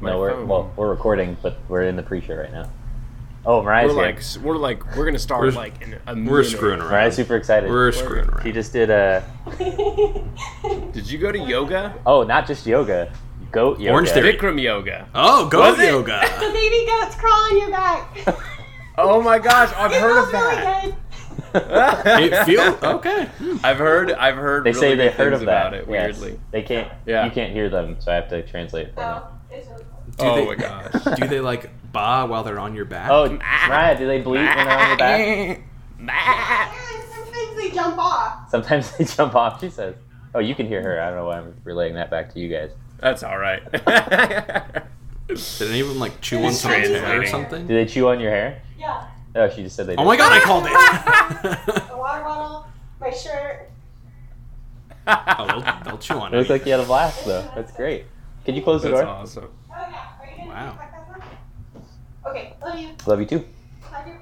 [0.00, 0.48] My no, we're phone.
[0.48, 2.70] well, we're recording, but we're in the pre-show right now.
[3.44, 4.06] Oh, Mariah's We're here.
[4.06, 6.30] like s- we're like we're gonna start We're- like in a minute.
[6.30, 6.90] We're screwing around.
[6.90, 7.70] Mariah's super excited.
[7.70, 8.42] We're screwing around.
[8.42, 10.22] She just did uh, a
[10.92, 11.94] Did you go to yoga?
[12.04, 13.12] oh, not just yoga,
[13.52, 13.92] goat yoga.
[13.92, 14.34] Orange Theory.
[14.34, 15.08] Bikram yoga.
[15.14, 15.84] oh, go Was it?
[15.86, 16.20] yoga.
[16.40, 18.36] The baby goats crawl on your back.
[18.98, 20.84] Oh my gosh, I've It heard of feels really that.
[21.52, 22.32] good.
[22.32, 23.28] it feel okay.
[23.62, 25.66] I've heard I've heard They really say they good heard things of that.
[25.66, 26.18] about it yes.
[26.18, 26.40] weirdly.
[26.50, 26.90] They can't.
[27.04, 27.26] Yeah.
[27.26, 28.94] You can't hear them, so I have to translate.
[28.94, 29.04] For oh.
[29.04, 29.22] them.
[29.22, 29.35] Oh, it's really cool.
[29.50, 29.56] Do
[30.20, 30.92] oh they- my gosh.
[31.18, 33.10] Do they like ba while they're on your back?
[33.10, 35.60] Oh, Mariah, do they bleat when they're on your back?
[35.98, 36.72] Yeah,
[37.14, 38.50] sometimes they jump off.
[38.50, 39.60] Sometimes they jump off.
[39.60, 39.94] She says.
[40.34, 41.00] Oh, you can hear her.
[41.00, 42.70] I don't know why I'm relaying that back to you guys.
[43.00, 43.62] That's all right.
[43.72, 43.80] Did
[45.62, 47.66] any of them like chew on someone's hair or something?
[47.66, 48.60] Do they chew on your hair?
[48.78, 49.08] Yeah.
[49.34, 49.96] Oh, she just said they.
[49.96, 50.72] Oh my god, I called it.
[51.90, 52.66] A water bottle,
[53.00, 53.70] my shirt.
[55.06, 56.52] oh, they'll, they'll chew on It looked it.
[56.52, 57.50] like you had a blast, though.
[57.54, 58.04] That's great.
[58.46, 59.10] Can you close the That's door?
[59.10, 59.44] awesome.
[59.68, 60.06] Oh yeah.
[60.20, 60.70] Are you gonna Wow.
[60.72, 61.18] do the podcast
[62.24, 62.30] now?
[62.30, 62.54] Okay.
[62.62, 62.88] Love you.
[63.06, 63.44] Love you too.
[63.82, 64.20] Pleasure,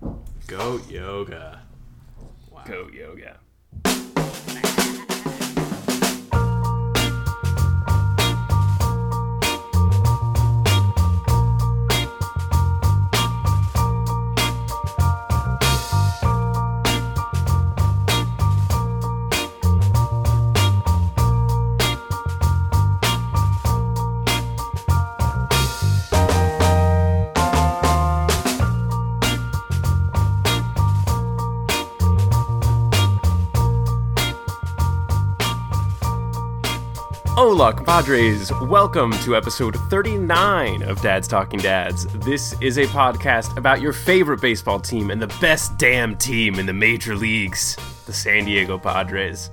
[0.00, 0.16] pleasure.
[0.46, 1.60] Goat yoga.
[2.50, 2.62] Wow.
[2.66, 3.36] Goat yoga.
[37.50, 38.52] Hola, compadres.
[38.64, 42.06] Welcome to episode 39 of Dad's Talking Dads.
[42.18, 46.66] This is a podcast about your favorite baseball team and the best damn team in
[46.66, 49.48] the major leagues, the San Diego Padres.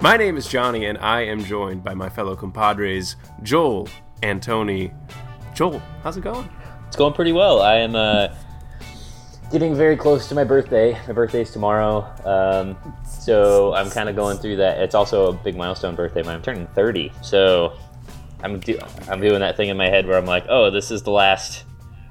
[0.00, 3.88] My name is Johnny, and I am joined by my fellow compadres, Joel
[4.20, 4.92] and Tony.
[5.54, 6.50] Joel, how's it going?
[6.88, 7.62] It's going pretty well.
[7.62, 8.34] I am uh,
[9.50, 10.92] getting very close to my birthday.
[11.06, 14.78] My birthday is tomorrow, um, so I'm kind of going through that.
[14.80, 16.22] It's also a big milestone birthday.
[16.26, 17.72] I'm turning 30, so
[18.42, 21.02] I'm do- I'm doing that thing in my head where I'm like, oh, this is
[21.02, 21.64] the last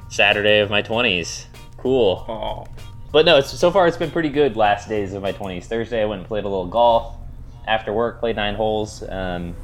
[0.09, 1.45] Saturday of my 20s.
[1.77, 2.25] Cool.
[2.27, 2.65] Oh,
[3.11, 4.57] But no, it's, so far it's been pretty good.
[4.57, 5.65] Last days of my 20s.
[5.65, 7.15] Thursday I went and played a little golf
[7.67, 8.19] after work.
[8.19, 9.03] Played nine holes.
[9.07, 9.55] Um,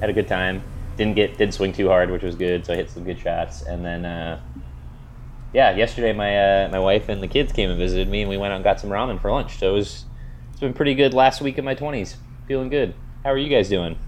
[0.00, 0.62] had a good time.
[0.96, 2.64] Didn't get didn't swing too hard, which was good.
[2.64, 3.62] So I hit some good shots.
[3.62, 4.40] And then uh,
[5.56, 8.36] yeah, yesterday my uh, my wife and the kids came and visited me, and we
[8.36, 9.56] went out and got some ramen for lunch.
[9.56, 10.04] So it was
[10.50, 12.16] it's been pretty good last week in my 20s.
[12.46, 12.92] Feeling good.
[13.24, 13.98] How are you guys doing?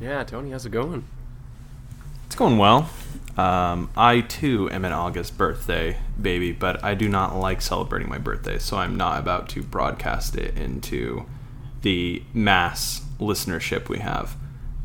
[0.00, 1.06] yeah, Tony, how's it going?
[2.24, 2.88] It's going well.
[3.36, 8.18] Um, I too am an August birthday baby, but I do not like celebrating my
[8.18, 11.26] birthday, so I'm not about to broadcast it into
[11.82, 14.36] the mass listenership we have.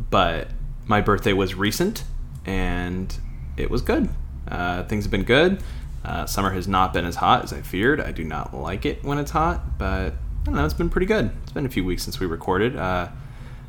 [0.09, 0.49] But
[0.85, 2.03] my birthday was recent,
[2.45, 3.17] and
[3.55, 4.09] it was good.
[4.47, 5.61] Uh, things have been good.
[6.03, 7.99] Uh, summer has not been as hot as I feared.
[7.99, 10.63] I do not like it when it's hot, but I don't know.
[10.63, 11.31] It's been pretty good.
[11.43, 12.75] It's been a few weeks since we recorded.
[12.77, 13.09] Uh,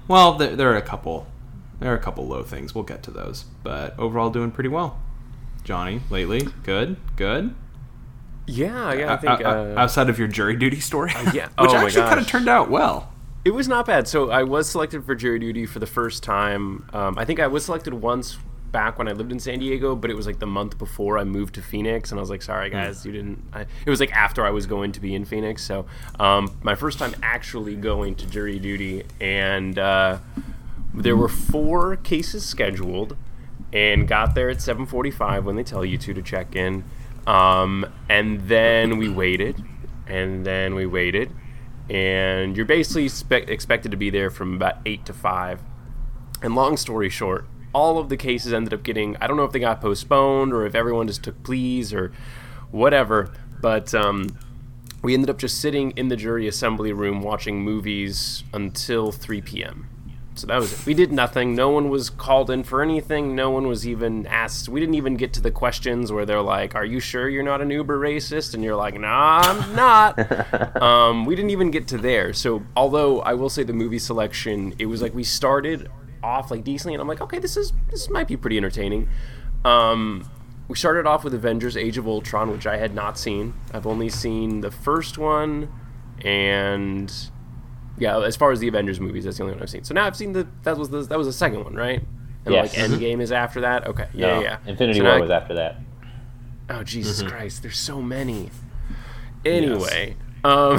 [0.06, 1.27] well, there, there are a couple.
[1.81, 2.75] There are a couple low things.
[2.75, 5.00] We'll get to those, but overall, doing pretty well.
[5.65, 7.55] Johnny, lately, good, good.
[8.47, 9.45] Yeah, yeah, I think.
[9.45, 11.49] Uh, outside of your jury duty story, yeah.
[11.59, 13.12] which Oh actually kind of turned out well.
[13.45, 14.09] It was not bad.
[14.09, 16.89] So I was selected for jury duty for the first time.
[16.93, 18.39] Um, I think I was selected once
[18.70, 21.24] back when I lived in San Diego, but it was like the month before I
[21.24, 24.12] moved to Phoenix, and I was like, "Sorry, guys, you didn't." I, it was like
[24.12, 25.86] after I was going to be in Phoenix, so
[26.18, 30.18] um, my first time actually going to jury duty, and uh,
[30.94, 33.16] there were four cases scheduled,
[33.72, 36.84] and got there at 7:45 when they tell you to to check in,
[37.26, 39.62] um, and then we waited,
[40.06, 41.30] and then we waited
[41.90, 45.60] and you're basically spe- expected to be there from about 8 to 5
[46.42, 49.52] and long story short all of the cases ended up getting i don't know if
[49.52, 52.12] they got postponed or if everyone just took pleas or
[52.70, 54.38] whatever but um,
[55.02, 59.88] we ended up just sitting in the jury assembly room watching movies until 3 p.m
[60.38, 60.86] so that was it.
[60.86, 61.56] We did nothing.
[61.56, 63.34] No one was called in for anything.
[63.34, 64.68] No one was even asked.
[64.68, 67.60] We didn't even get to the questions where they're like, "Are you sure you're not
[67.60, 71.98] an Uber racist?" And you're like, "Nah, I'm not." um, we didn't even get to
[71.98, 72.32] there.
[72.32, 75.91] So, although I will say the movie selection, it was like we started
[76.22, 79.09] off like decently, and I'm like, "Okay, this is this might be pretty entertaining."
[79.65, 80.28] Um,
[80.68, 83.54] we started off with Avengers: Age of Ultron, which I had not seen.
[83.72, 85.68] I've only seen the first one,
[86.24, 87.12] and
[87.98, 89.84] yeah, as far as the Avengers movies, that's the only one I've seen.
[89.84, 92.00] So now I've seen the that was the that was the second one, right?
[92.44, 92.76] And Yes.
[92.76, 93.86] like Endgame is after that.
[93.88, 94.59] Okay, yeah, No, yeah.
[94.66, 95.80] Infinity So War now- was after that.
[96.71, 97.62] Oh Jesus Christ!
[97.62, 98.50] There's so many.
[99.44, 100.78] Anyway, um,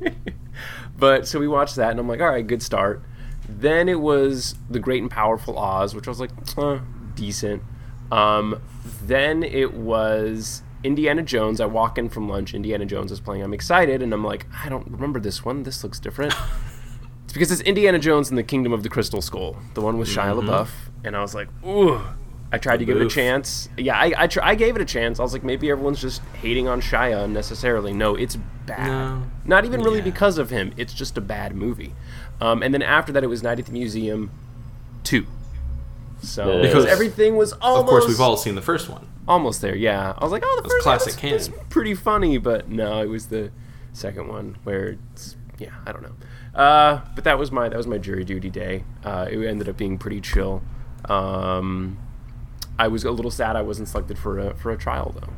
[0.98, 3.02] but so we watched that, and I'm like, all right, good start.
[3.60, 6.30] Then it was The Great and Powerful Oz, which I was like,
[7.14, 7.62] decent.
[8.12, 8.60] Um,
[9.02, 11.60] then it was Indiana Jones.
[11.60, 12.54] I walk in from lunch.
[12.54, 13.42] Indiana Jones is playing.
[13.42, 15.62] I'm excited, and I'm like, I don't remember this one.
[15.64, 16.34] This looks different.
[17.24, 20.08] it's because it's Indiana Jones and the Kingdom of the Crystal Skull, the one with
[20.08, 20.68] Shia LaBeouf.
[21.04, 22.00] And I was like, ooh.
[22.50, 23.68] I tried to give it a chance.
[23.76, 25.20] Yeah, I I, tr- I gave it a chance.
[25.20, 27.92] I was like, maybe everyone's just hating on Shia unnecessarily.
[27.92, 28.86] No, it's bad.
[28.86, 29.22] No.
[29.44, 30.04] Not even really Yeah.
[30.04, 30.72] because of him.
[30.78, 31.92] It's just a bad movie.
[32.40, 34.30] Um, and then after that, it was Night at the Museum,
[35.04, 35.26] two.
[36.22, 36.62] So Yeah.
[36.62, 39.06] because everything was almost Of course, we've all seen the first one.
[39.26, 39.74] almost there.
[39.76, 43.02] Yeah, I was like, oh, the first classic one was, was pretty funny, but no,
[43.02, 43.50] it was the
[43.92, 46.14] second one where it's yeah, I don't know.
[46.60, 48.84] Uh, but that was my that was my jury duty day.
[49.04, 50.62] Uh, it ended up being pretty chill.
[51.08, 51.98] Um,
[52.78, 55.32] I was a little sad I wasn't selected for a for a trial though.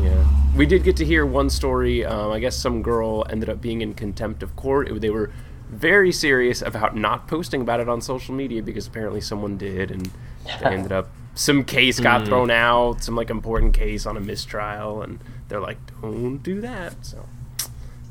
[0.00, 0.24] Yeah,
[0.56, 2.04] we did get to hear one story.
[2.04, 4.88] Um, I guess some girl ended up being in contempt of court.
[4.88, 5.30] It- they were
[5.70, 10.10] very serious about not posting about it on social media because apparently someone did, and
[10.60, 15.02] they ended up some case got thrown out, some like important case on a mistrial,
[15.02, 15.18] and
[15.48, 17.26] they're like, "Don't do that." So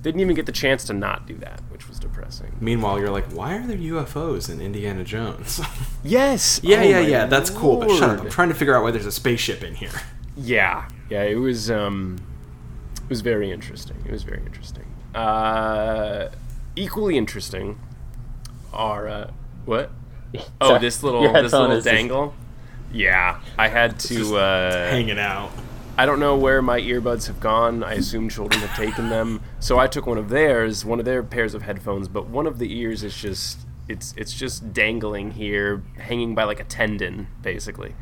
[0.01, 2.51] didn't even get the chance to not do that, which was depressing.
[2.59, 5.61] Meanwhile, you're like, why are there UFOs in Indiana Jones?
[6.03, 6.59] Yes.
[6.61, 7.25] yeah, Oh yeah, yeah.
[7.27, 8.19] That's cool, but shut up.
[8.19, 9.91] I'm trying to figure out why there's a spaceship in here.
[10.35, 12.17] Yeah, yeah, it was um,
[13.03, 13.97] it was very interesting.
[14.03, 14.85] It was very interesting.
[15.13, 16.29] Uh,
[16.75, 17.79] equally interesting
[18.73, 19.31] are uh,
[19.65, 19.91] what?
[20.59, 22.33] Oh, this little this little is dangle.
[22.91, 24.37] Yeah, I had to.
[24.37, 25.51] Uh, Hanging out.
[25.95, 27.83] I don't know where my earbuds have gone.
[27.83, 31.21] I assume children have taken them, so I took one of theirs, one of their
[31.21, 32.07] pairs of headphones.
[32.07, 36.59] But one of the ears is just it's it's just dangling here, hanging by like
[36.59, 37.93] a tendon, basically.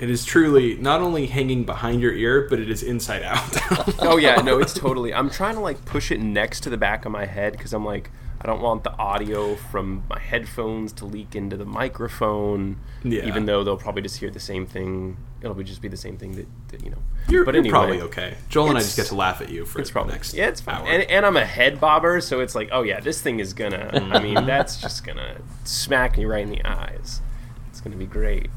[0.00, 3.56] It is truly not only hanging behind your ear, but it is inside out.
[4.00, 5.14] Oh yeah, no, it's totally.
[5.14, 7.84] I'm trying to like push it next to the back of my head because I'm
[7.84, 8.10] like,
[8.40, 12.76] I don't want the audio from my headphones to leak into the microphone.
[13.02, 13.26] Yeah.
[13.26, 15.16] Even though they'll probably just hear the same thing.
[15.40, 16.98] It'll be just be the same thing that, that you know.
[17.28, 18.34] You're, but you're anyway, probably okay.
[18.50, 20.48] Joel and I just get to laugh at you for It's probably the next yeah,
[20.48, 20.86] it's fine.
[20.86, 23.90] And, and I'm a head bobber, so it's like, oh yeah, this thing is gonna.
[24.12, 27.22] I mean, that's just gonna smack me right in the eyes.
[27.70, 28.50] It's gonna be great.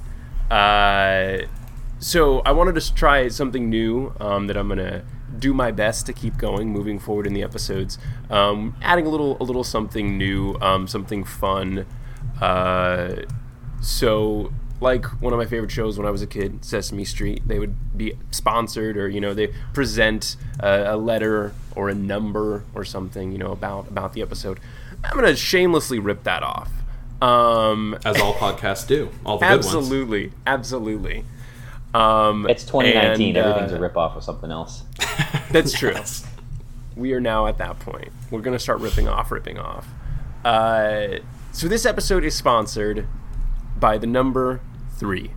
[0.49, 1.39] Uh,
[1.99, 5.03] so I wanted to try something new um, that I'm gonna
[5.39, 7.97] do my best to keep going moving forward in the episodes.
[8.29, 11.85] Um, adding a little, a little something new, um, something fun.
[12.39, 13.23] Uh,
[13.81, 17.47] so like one of my favorite shows when I was a kid, Sesame Street.
[17.47, 22.63] They would be sponsored, or you know, they present a, a letter or a number
[22.75, 24.59] or something, you know, about about the episode.
[25.03, 26.69] I'm gonna shamelessly rip that off.
[27.22, 29.10] Um, As all podcasts do.
[29.25, 29.66] All the good ones.
[29.68, 31.25] absolutely, absolutely.
[31.94, 33.36] Um, It's 2019.
[33.36, 34.84] and, uh, Everything's a ripoff of something else.
[35.52, 35.92] That's true.
[35.94, 36.25] Yes.
[36.96, 38.10] we are now at that point.
[38.31, 39.88] We're going to start ripping off, ripping off.
[40.46, 41.19] Uh,
[41.52, 43.08] so this episode is sponsored
[43.80, 44.62] by the number
[44.98, 45.31] three.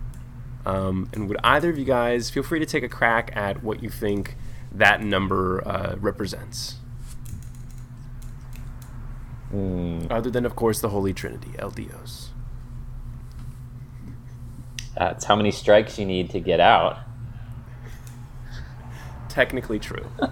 [0.65, 3.81] Um, and would either of you guys feel free to take a crack at what
[3.81, 4.35] you think
[4.71, 6.75] that number uh, represents?
[9.51, 10.07] Hmm.
[10.09, 12.29] Other than, of course, the Holy Trinity, El Dios.
[14.97, 16.99] That's how many strikes you need to get out.
[19.29, 20.07] Technically true.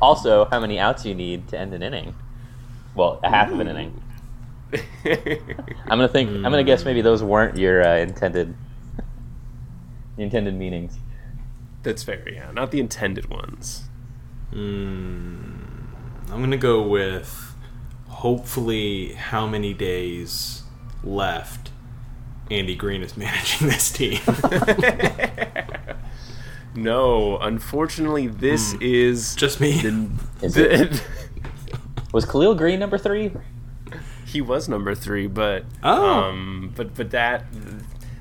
[0.00, 2.14] Also, how many outs you need to end an inning.
[2.94, 4.00] Well, a half of an inning.
[5.04, 6.30] I'm gonna think.
[6.30, 8.54] I'm gonna guess maybe those weren't your uh, intended
[10.18, 10.98] intended meanings.
[11.82, 12.50] That's fair, yeah.
[12.52, 13.88] Not the intended ones.
[14.52, 15.64] Mm,
[16.30, 17.47] I'm gonna go with
[18.18, 20.62] hopefully how many days
[21.04, 21.70] left
[22.50, 24.20] Andy Green is managing this team.
[26.74, 29.80] No, unfortunately, this is Just me.
[29.80, 30.08] the,
[30.46, 31.02] Is the-
[32.12, 33.32] Was Khalil Greene number three?
[34.26, 36.04] he was number three, but Oh.
[36.04, 37.46] um, but but that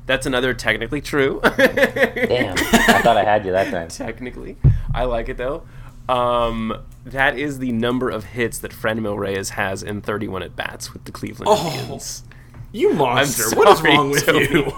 [0.07, 1.39] that's another technically true.
[1.43, 3.89] Damn, I thought I had you that time.
[3.89, 4.55] technically,
[4.93, 5.63] I like it though.
[6.09, 10.93] Um, that is the number of hits that Franmil Reyes has in 31 at bats
[10.93, 12.23] with the Cleveland Oh, Indians.
[12.71, 13.43] you monster!
[13.43, 14.49] sorry, what is wrong with Tony.
[14.49, 14.71] you?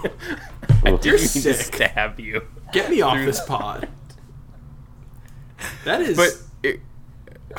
[0.84, 1.74] I You're didn't to sick.
[1.74, 3.88] stab you, Get me off this pod.
[5.84, 6.16] That is.
[6.16, 6.30] but
[6.62, 6.80] it,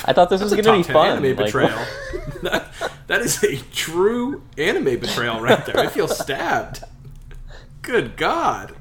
[0.06, 1.18] I thought this was gonna be fun.
[1.24, 1.78] anime Like, betrayal.
[2.44, 2.68] that,
[3.08, 5.78] that is a true anime betrayal right there.
[5.78, 6.84] I feel stabbed.
[7.82, 8.76] Good God.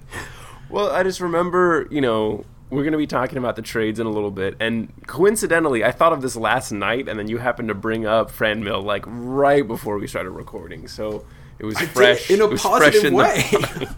[0.69, 4.07] Well, I just remember, you know, we're going to be talking about the trades in
[4.07, 4.57] a little bit.
[4.61, 8.31] And coincidentally, I thought of this last night, and then you happened to bring up
[8.31, 10.87] Franmil, like, right before we started recording.
[10.87, 11.27] So
[11.59, 12.31] it was I fresh.
[12.31, 13.45] in a it was fresh positive way.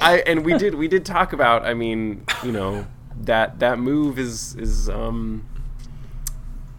[0.00, 2.86] I, and we did we did talk about I mean you know
[3.22, 5.46] that that move is is um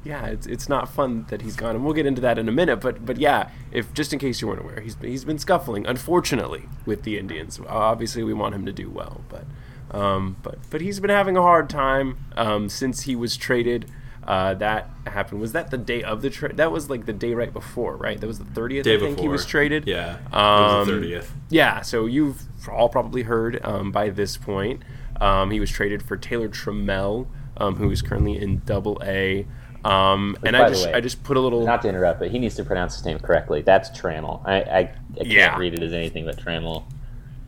[0.06, 2.52] yeah, it's, it's not fun that he's gone, and we'll get into that in a
[2.52, 2.78] minute.
[2.80, 6.70] But but yeah, if just in case you weren't aware, he's he's been scuffling, unfortunately,
[6.86, 7.60] with the Indians.
[7.68, 9.46] Obviously, we want him to do well, but
[9.92, 13.90] um, but but he's been having a hard time um, since he was traded.
[14.28, 15.40] Uh, that happened.
[15.40, 16.58] Was that the day of the trade?
[16.58, 18.20] That was like the day right before, right?
[18.20, 18.88] That was the thirtieth.
[18.88, 19.88] I think he was traded.
[19.88, 21.34] Yeah, Um, was the thirtieth.
[21.50, 24.82] Yeah, so you've all probably heard um, by this point.
[25.22, 29.46] Um, he was traded for Taylor Trammell, um, who is currently in Double A.
[29.86, 32.40] Um, and I just way, I just put a little Not to interrupt, but he
[32.40, 33.62] needs to pronounce his name correctly.
[33.62, 34.42] That's Trammell.
[34.46, 34.84] I, I, I
[35.18, 35.58] can't Yeah.
[35.58, 36.84] read it as anything but Trammell.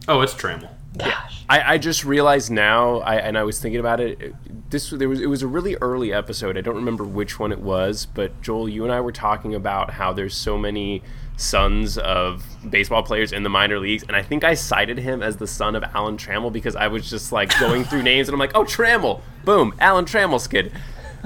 [0.08, 0.70] Oh, it's Trammell.
[0.98, 1.44] Gosh.
[1.50, 4.20] I, I just realized now, I, and I was thinking about it.
[4.22, 4.36] it-
[4.70, 6.58] This there was it was a really early episode.
[6.58, 9.92] I don't remember which one it was, but Joel, you and I were talking about
[9.92, 11.02] how there's so many
[11.38, 15.38] sons of baseball players in the minor leagues, and I think I cited him as
[15.38, 18.40] the son of Alan Trammell because I was just like going through names, and I'm
[18.40, 20.72] like, oh Trammell, boom, Alan Trammell's kid.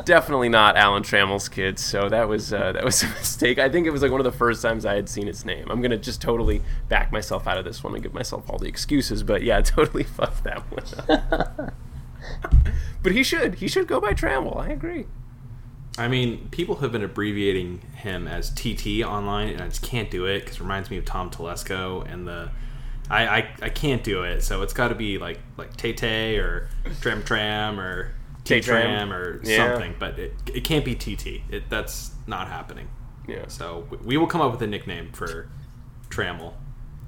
[0.06, 1.80] Definitely not Alan Trammell's kid.
[1.80, 3.60] So that was uh, that was a mistake.
[3.60, 5.68] I think it was like one of the first times I had seen his name.
[5.70, 8.68] I'm gonna just totally back myself out of this one and give myself all the
[8.68, 9.24] excuses.
[9.24, 11.74] But yeah, totally fucked that one up.
[13.04, 13.56] but he should.
[13.56, 14.58] He should go by Trammell.
[14.58, 15.06] I agree.
[15.98, 20.26] I mean, people have been abbreviating him as TT online, and I just can't do
[20.26, 22.50] it because it reminds me of Tom Telesco and the.
[23.10, 26.38] I, I, I can't do it, so it's got to be like like Tay Tay
[26.38, 26.70] or
[27.02, 29.12] Tram Tram or T Tay-tram.
[29.14, 29.72] Or Yeah.
[29.72, 31.44] something, but it, it can't be TT.
[31.50, 32.88] It that's not happening.
[33.28, 33.46] Yeah.
[33.48, 35.48] So we- we will come up with a nickname for
[36.10, 36.54] Trammell,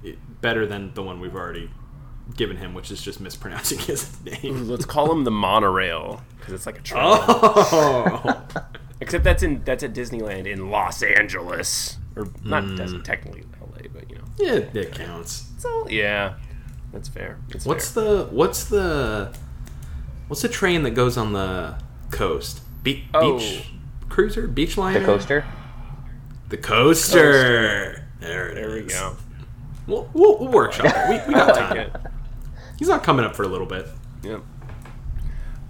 [0.03, 1.69] It- better than the one we've already
[2.37, 4.67] given him, which is just mispronouncing his name.
[4.69, 7.03] Let's call him the monorail because it's like a train.
[7.03, 8.41] Oh,
[9.01, 12.75] Except that's in that's at Disneyland in Los Angeles, or not hmm.
[12.77, 14.23] doesn't technically L.A., but you know.
[14.37, 15.49] yeah, it counts.
[15.57, 16.35] So yeah,
[16.93, 17.37] that's fair.
[17.49, 18.03] It's What's fair.
[18.03, 19.35] the what's the
[20.33, 21.75] what's the train that goes on the
[22.09, 22.61] coast?
[22.81, 23.37] Be- Oh.
[23.37, 23.67] Beach
[24.09, 25.45] cruiser, beach liner, The coaster?
[26.49, 28.03] the coaster.
[28.19, 29.15] There it There we go.
[29.85, 31.07] We'll, we'll, we'll workshop it.
[31.27, 31.77] We, we got I time.
[31.77, 32.11] like.
[32.79, 33.85] He's not coming up for a little bit.
[34.23, 34.39] Yeah.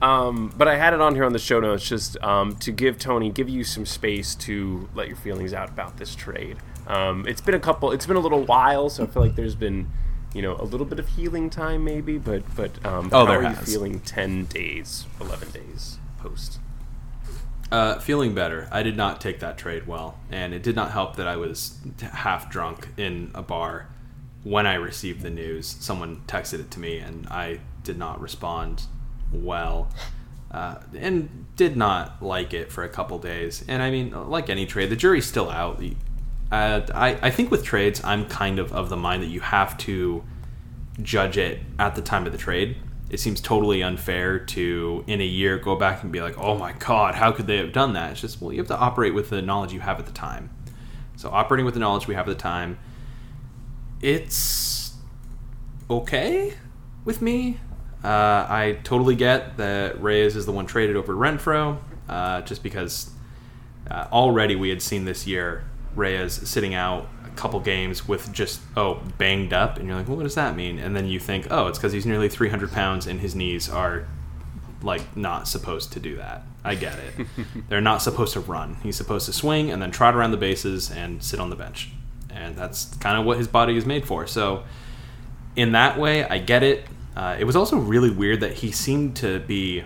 [0.01, 2.98] Um, but I had it on here on the show notes just um, to give
[2.98, 6.55] Tony, give you some space to let your feelings out about this trade.
[6.88, 9.55] Um, it's been a couple, it's been a little while, so I feel like there's
[9.55, 9.89] been,
[10.34, 12.18] you know, a little bit of healing time maybe.
[12.18, 14.00] But but um, Oh, how there are you feeling?
[14.02, 16.60] Ten days, eleven days post.
[17.72, 18.68] Uh, feeling better.
[18.72, 21.78] I did not take that trade well, and it did not help that I was
[22.02, 23.90] half drunk in a bar
[24.44, 25.66] when I received the news.
[25.80, 28.84] Someone texted it to me, and I did not respond
[29.32, 29.90] well,
[30.52, 33.66] uh, and did not like it for a couple days.
[33.68, 35.82] And I mean, like any trade, the jury's still out.
[36.54, 39.76] Uh, I, I think with trades, I'm kind of of the mind that you have
[39.80, 40.24] to
[41.02, 42.78] judge it at the time of the trade.
[43.10, 46.74] It seems totally unfair to, in a year, go back and be like, oh my
[46.74, 48.12] God, how could they have done that?
[48.12, 50.52] It's just, well, you have to operate with the knowledge you have at the time.
[51.16, 52.78] So, operating with the knowledge we have at the time,
[54.00, 54.94] it's
[55.90, 56.54] okay
[57.04, 57.58] with me.
[58.04, 63.10] Uh, I totally get that Reyes is the one traded over Renfroe, uh, just because
[63.90, 65.64] uh, already we had seen this year
[65.96, 70.18] Reyes sitting out a couple games with just oh banged up, and you're like, well,
[70.18, 70.80] what does that mean?
[70.80, 74.08] And then you think, oh, it's because he's nearly 300 pounds and his knees are
[74.82, 76.44] like not supposed to do that.
[76.64, 77.28] I get it.
[77.70, 78.78] They're not supposed to run.
[78.84, 81.90] He's supposed to swing and then trot around the bases and sit on the bench,
[82.30, 84.28] and that's kind of what his body is made for.
[84.28, 84.64] So
[85.56, 86.86] in that way, I get it.
[87.16, 89.84] Uh, it was also really weird that he seemed to be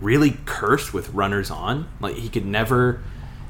[0.00, 1.88] really cursed with runners on.
[2.00, 3.02] Like he could never.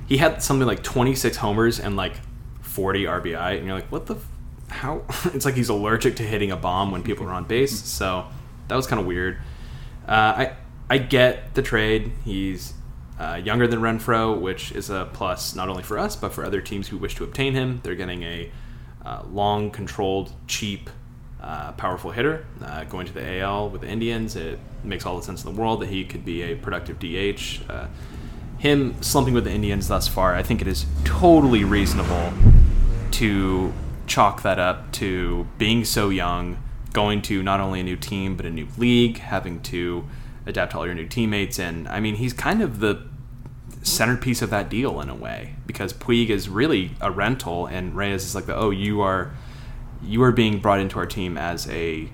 [0.06, 2.14] He had something like 26 homers and like
[2.62, 4.16] 40 RBI, and you're like, what the?
[4.16, 4.28] F-
[4.68, 5.02] how?
[5.26, 7.82] it's like he's allergic to hitting a bomb when people are on base.
[8.02, 8.26] So
[8.68, 9.38] that was kind of weird.
[10.08, 10.56] Uh, I
[10.90, 12.12] I get the trade.
[12.24, 12.74] He's
[13.18, 16.60] uh, younger than Renfroe, which is a plus not only for us but for other
[16.60, 17.80] teams who wish to obtain him.
[17.82, 18.50] They're getting a
[19.04, 20.90] uh, long, controlled, cheap,
[21.40, 24.36] uh, powerful hitter uh, going to the AL with the Indians.
[24.36, 27.60] It makes all the sense in the world that he could be a productive DH.
[28.62, 32.32] Him slumping with the Indians thus far, I think it is totally reasonable
[33.10, 33.72] to
[34.06, 38.46] chalk that up to being so young, going to not only a new team but
[38.46, 40.08] a new league, having to
[40.46, 43.02] adapt to all your new teammates, and I mean he's kind of the
[43.82, 48.24] centerpiece of that deal in a way because Puig is really a rental and Reyes
[48.24, 49.34] is like the oh you are
[50.00, 52.10] you are being brought into our team as a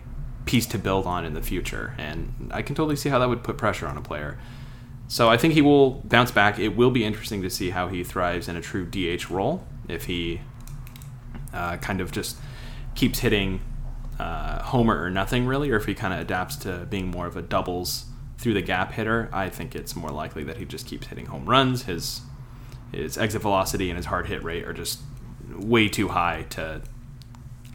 [0.47, 3.45] piece to build on in the future and I can totally see how that would
[3.45, 4.39] put pressure on a player.
[5.09, 6.59] So I think he will bounce back.
[6.59, 10.05] It will be interesting to see how he thrives in a true DH role if
[10.05, 10.43] he
[11.53, 12.37] uh, kind of just
[12.95, 13.63] keeps hitting
[14.19, 17.37] uh, homer or nothing really, or if he kind of adapts to being more of
[17.37, 18.05] a doubles
[18.37, 21.47] through the gap hitter, I think it's more likely that he just keeps hitting home
[21.47, 21.85] runs.
[21.85, 22.21] His
[22.93, 25.01] his exit velocity and his hard hit rate are just
[25.57, 26.83] way too high to,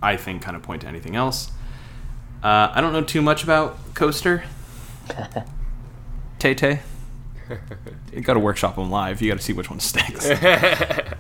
[0.02, 1.52] I think, kind of point to anything else.
[2.44, 4.44] Uh, I don't know too much about Coaster.
[6.40, 6.80] Tay Tay.
[8.12, 9.22] You got to workshop them live.
[9.22, 10.30] You got to see which one sticks.
[10.30, 11.16] uh,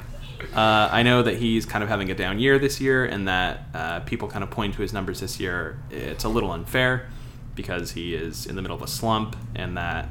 [0.53, 3.99] I know that he's kind of having a down year this year, and that uh,
[4.01, 5.79] people kind of point to his numbers this year.
[5.89, 7.09] It's a little unfair
[7.55, 10.09] because he is in the middle of a slump, and that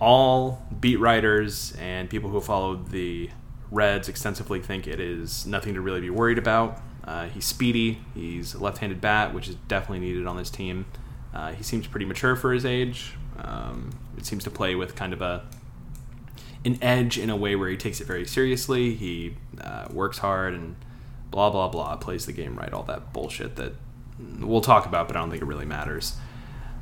[0.00, 3.30] all beat writers and people who follow the
[3.70, 6.80] Reds extensively think it is nothing to really be worried about.
[7.04, 8.00] Uh, he's speedy.
[8.14, 10.86] He's a left-handed bat, which is definitely needed on this team.
[11.34, 13.14] Uh, he seems pretty mature for his age.
[13.38, 15.44] Um, it seems to play with kind of a
[16.64, 18.94] an edge in a way where he takes it very seriously.
[18.94, 20.76] He uh, works hard and
[21.30, 21.96] blah blah blah.
[21.96, 22.72] Plays the game right.
[22.72, 23.72] All that bullshit that
[24.40, 26.16] we'll talk about, but I don't think it really matters.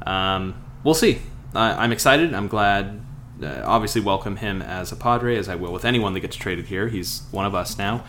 [0.07, 1.21] Um, we'll see.
[1.55, 2.33] I, I'm excited.
[2.35, 3.01] I'm glad.
[3.43, 6.67] Uh, obviously, welcome him as a Padre, as I will with anyone that gets traded
[6.67, 6.89] here.
[6.89, 8.05] He's one of us now.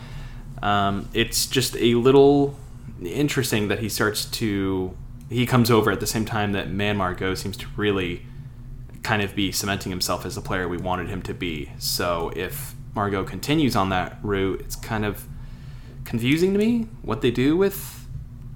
[0.62, 2.58] Um, it's just a little
[3.04, 4.96] interesting that he starts to.
[5.30, 8.26] He comes over at the same time that Man Margot seems to really
[9.06, 11.72] kind of be cementing himself as the player we wanted him to be.
[11.78, 15.26] So if Margot continues on that route, it's kind of
[16.06, 18.08] confusing to me what they do with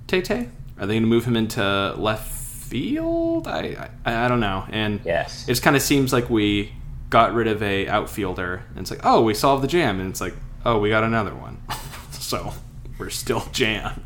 [0.07, 0.49] Tay Tay.
[0.79, 3.47] Are they going to move him into left field?
[3.47, 4.65] I, I I don't know.
[4.69, 5.43] And Yes.
[5.43, 6.71] it just kind of seems like we
[7.09, 10.21] got rid of a outfielder, and it's like, oh, we solved the jam, and it's
[10.21, 11.57] like, oh, we got another one.
[12.11, 12.53] so
[12.97, 14.01] we're still jammed.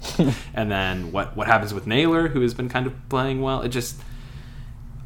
[0.54, 3.62] and then what what happens with Naylor, who has been kind of playing well?
[3.62, 3.96] It just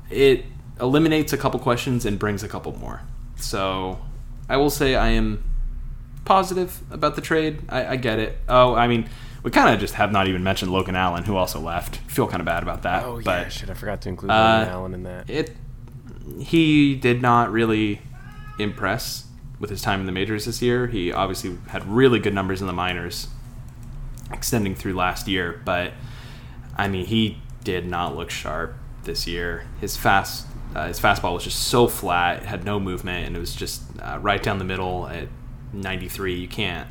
[0.09, 0.45] it
[0.79, 3.01] eliminates a couple questions and brings a couple more.
[3.37, 3.99] So
[4.49, 5.43] I will say I am
[6.25, 7.61] positive about the trade.
[7.69, 8.37] I, I get it.
[8.49, 9.09] Oh, I mean,
[9.43, 11.97] we kind of just have not even mentioned Logan Allen, who also left.
[11.97, 13.03] Feel kind of bad about that.
[13.03, 13.69] Oh yeah, but shit!
[13.69, 15.29] I forgot to include uh, Logan Allen in that.
[15.29, 15.55] it
[16.39, 18.01] he did not really
[18.59, 19.25] impress
[19.59, 20.87] with his time in the majors this year.
[20.87, 23.27] He obviously had really good numbers in the minors,
[24.31, 25.61] extending through last year.
[25.63, 25.93] But
[26.75, 29.65] I mean, he did not look sharp this year.
[29.79, 33.39] His fast uh, his fastball was just so flat, it had no movement, and it
[33.39, 35.27] was just uh, right down the middle at
[35.73, 36.35] 93.
[36.35, 36.87] You can't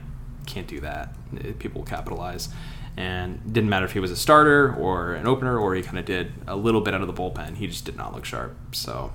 [0.46, 1.14] can't do that.
[1.34, 2.48] Uh, People will capitalize.
[2.96, 6.06] And didn't matter if he was a starter or an opener or he kind of
[6.06, 7.56] did a little bit out of the bullpen.
[7.56, 8.56] He just did not look sharp.
[8.72, 9.12] So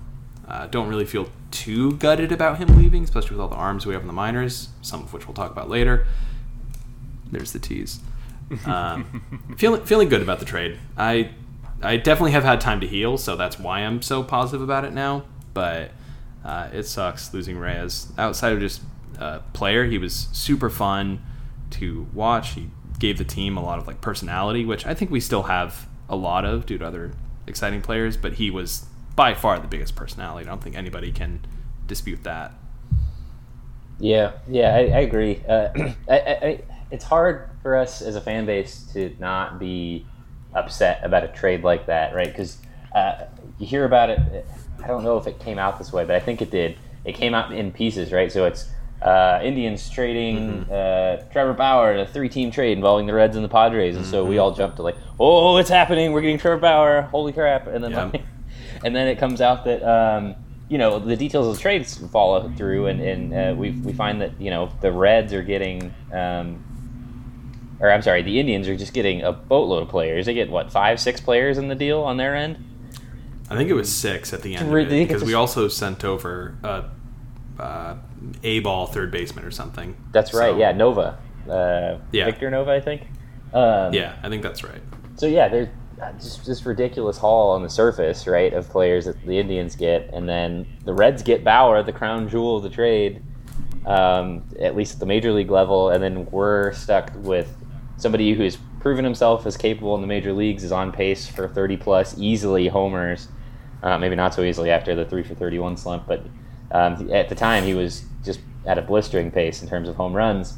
[0.47, 3.93] uh, don't really feel too gutted about him leaving, especially with all the arms we
[3.93, 6.05] have in the minors, some of which we'll talk about later.
[7.31, 8.01] There's the tease.
[8.65, 10.77] Um, feeling feeling good about the trade.
[10.97, 11.31] I
[11.81, 14.93] I definitely have had time to heal, so that's why I'm so positive about it
[14.93, 15.23] now.
[15.53, 15.91] But
[16.43, 18.07] uh, it sucks losing Reyes.
[18.17, 18.81] Outside of just
[19.19, 21.21] uh, player, he was super fun
[21.71, 22.51] to watch.
[22.51, 25.87] He gave the team a lot of like personality, which I think we still have
[26.09, 27.11] a lot of due to other
[27.47, 28.17] exciting players.
[28.17, 30.47] But he was by far the biggest personality.
[30.47, 31.45] I don't think anybody can
[31.87, 32.53] dispute that.
[33.99, 35.41] Yeah, yeah, I, I agree.
[35.47, 35.69] Uh,
[36.09, 40.05] I, I, it's hard for us as a fan base to not be
[40.53, 42.27] upset about a trade like that, right?
[42.27, 42.57] Because
[42.95, 43.25] uh,
[43.59, 44.45] you hear about it.
[44.83, 46.77] I don't know if it came out this way, but I think it did.
[47.05, 48.31] It came out in pieces, right?
[48.31, 48.69] So it's
[49.01, 53.49] uh, Indians trading uh, Trevor Bauer, in a three-team trade involving the Reds and the
[53.49, 56.11] Padres, and so we all jumped to like, "Oh, it's happening!
[56.11, 57.01] We're getting Trevor Bauer!
[57.03, 58.11] Holy crap!" And then, Yeah.
[58.83, 60.35] and then it comes out that um,
[60.69, 64.21] you know the details of the trades follow through, and, and uh, we we find
[64.21, 65.93] that you know the Reds are getting.
[66.13, 66.63] Um,
[67.81, 70.27] or I'm sorry, the Indians are just getting a boatload of players.
[70.27, 72.63] They get what five, six players in the deal on their end.
[73.49, 76.55] I think it was six at the end of it because we also sent over
[76.63, 76.85] a,
[77.59, 77.95] uh,
[78.43, 79.97] a ball third baseman or something.
[80.13, 80.51] That's right.
[80.51, 81.17] So- Yeah, Nova,
[81.49, 82.25] uh, Yeah.
[82.25, 83.01] Victor Nova, I think.
[83.53, 84.81] Um, Yeah, I think that's right.
[85.17, 85.67] So yeah, there's
[86.01, 90.09] uh, just this ridiculous haul on the surface, right, of players that the Indians get,
[90.13, 93.21] and then the Reds get Bauer, the crown jewel of the trade,
[93.85, 97.55] um, at least at the major league level, and then we're stuck with
[98.01, 101.47] somebody who has proven himself as capable in the major leagues, is on pace for
[101.47, 103.27] 30 plus easily homers.
[103.83, 106.25] Uh, maybe not so easily after the three for 31 slump, but
[106.71, 110.13] um, at the time he was just at a blistering pace in terms of home
[110.13, 110.57] runs.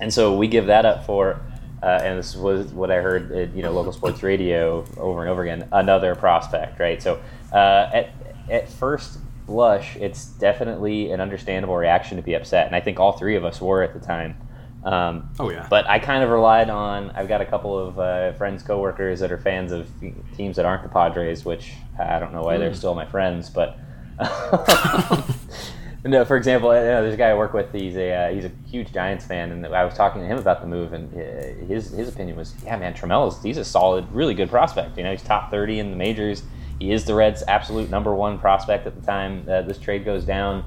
[0.00, 1.40] And so we give that up for,
[1.82, 5.30] uh, and this was what I heard at you know local sports radio over and
[5.30, 5.68] over again.
[5.72, 7.02] Another prospect, right?
[7.02, 7.20] So
[7.52, 8.10] uh, at
[8.50, 13.12] at first blush, it's definitely an understandable reaction to be upset, and I think all
[13.12, 14.36] three of us were at the time.
[14.84, 15.66] Um, Oh yeah.
[15.70, 17.10] but I kind of relied on.
[17.10, 19.88] I've got a couple of uh, friends, coworkers that are fans of
[20.36, 23.48] teams that aren't the Padres, which I don't know why they're still my friends.
[23.48, 23.78] But
[26.04, 27.72] no, for example, you know, there's a guy I work with.
[27.72, 30.60] He's a uh, he's a huge Giants fan, and I was talking to him about
[30.60, 34.34] the move, and uh, his his opinion was, yeah, man, Trammell's he's a solid, really
[34.34, 34.98] good prospect.
[34.98, 36.42] You know, he's top thirty in the majors.
[36.78, 40.24] he is the Reds' absolute number one prospect at the time uh, this trade goes
[40.24, 40.64] down,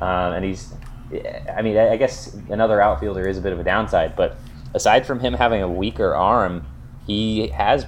[0.00, 0.72] um, and he's.
[1.12, 4.36] I mean, I guess another outfielder is a bit of a downside, but
[4.74, 6.66] aside from him having a weaker arm,
[7.06, 7.86] he has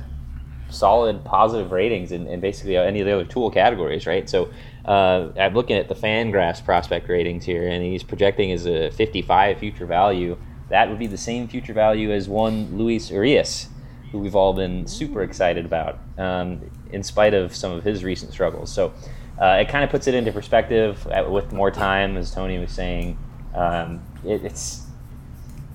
[0.71, 4.29] solid positive ratings in, in basically any of the other tool categories, right?
[4.29, 4.51] So
[4.85, 9.59] uh, I'm looking at the Fangraphs prospect ratings here, and he's projecting as a 55
[9.59, 10.37] future value.
[10.71, 13.69] That would be the same future value as one Luis Urias,
[14.11, 18.33] who we've all been super excited about, um, in spite of some of his recent
[18.33, 18.73] struggles.
[18.73, 18.93] So
[19.41, 22.71] uh, it kind of puts it into perspective uh, with more time, as Tony was
[22.71, 23.19] saying.
[23.55, 24.87] Um, it, it's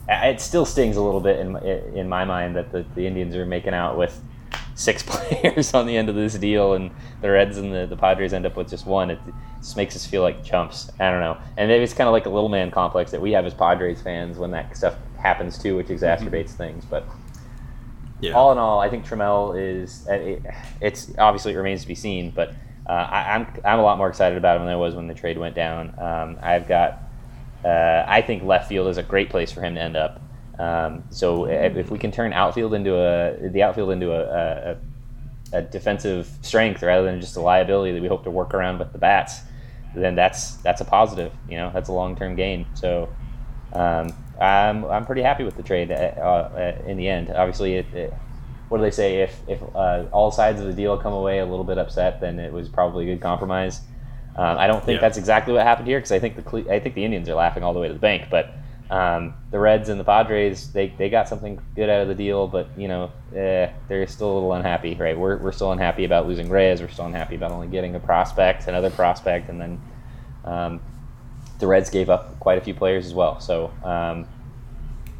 [0.09, 1.55] it still stings a little bit in
[1.95, 4.21] in my mind that the, the Indians are making out with
[4.75, 6.91] six players on the end of this deal, and
[7.21, 9.09] the Reds and the, the Padres end up with just one.
[9.09, 9.19] It
[9.59, 10.89] just makes us feel like chumps.
[10.99, 11.37] I don't know.
[11.57, 14.01] And maybe it's kind of like a little man complex that we have as Padres
[14.01, 16.57] fans when that stuff happens too, which exacerbates mm-hmm.
[16.57, 16.85] things.
[16.85, 17.05] But
[18.21, 18.33] yeah.
[18.33, 20.07] all in all, I think Trammell is.
[20.09, 20.43] Uh, it,
[20.79, 22.53] it's obviously it remains to be seen, but
[22.87, 25.07] uh, I, am I'm, I'm a lot more excited about him than I was when
[25.07, 25.93] the trade went down.
[25.99, 27.03] Um, I've got.
[27.65, 30.21] Uh, I think left field is a great place for him to end up.
[30.59, 34.77] Um, so if, if, we can turn outfield into a the outfield into a,
[35.53, 38.79] a, a, defensive strength rather than just a liability that we hope to work around
[38.79, 39.41] with the bats,
[39.95, 41.31] then that's that's a positive.
[41.49, 42.65] You know, that's a long term gain.
[42.73, 43.09] So
[43.73, 47.29] um, I'm I'm pretty happy with the trade uh, uh, in the end.
[47.29, 48.13] Obviously, it, it,
[48.69, 49.21] what do they say?
[49.21, 52.39] If if uh, all sides of the deal come away a little bit upset, then
[52.39, 53.81] it was probably a good compromise.
[54.35, 55.01] Um, I don't think yeah.
[55.01, 57.63] that's exactly what happened here because I think the I think the Indians are laughing
[57.63, 58.53] all the way to the bank, but.
[58.89, 62.47] Um, the Reds and the Padres, they, they got something good out of the deal,
[62.47, 65.19] but you know eh, they're still a little unhappy, right?
[65.19, 66.79] We're, we're still unhappy about losing Reyes.
[66.79, 69.81] We're still unhappy about only getting a prospect, another prospect, and then
[70.45, 70.79] um,
[71.59, 73.41] the Reds gave up quite a few players as well.
[73.41, 74.25] So um,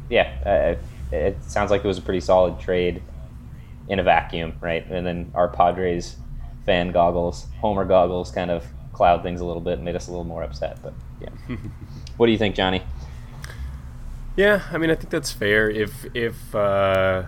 [0.08, 0.76] yeah,
[1.12, 3.02] uh, it sounds like it was a pretty solid trade
[3.88, 4.86] in a vacuum, right?
[4.90, 6.16] And then our Padres
[6.66, 10.24] fan goggles, Homer goggles, kind of cloud things a little bit, made us a little
[10.24, 10.78] more upset.
[10.82, 11.30] But yeah,
[12.16, 12.82] what do you think, Johnny?
[14.36, 15.68] Yeah, I mean, I think that's fair.
[15.70, 17.24] If if uh,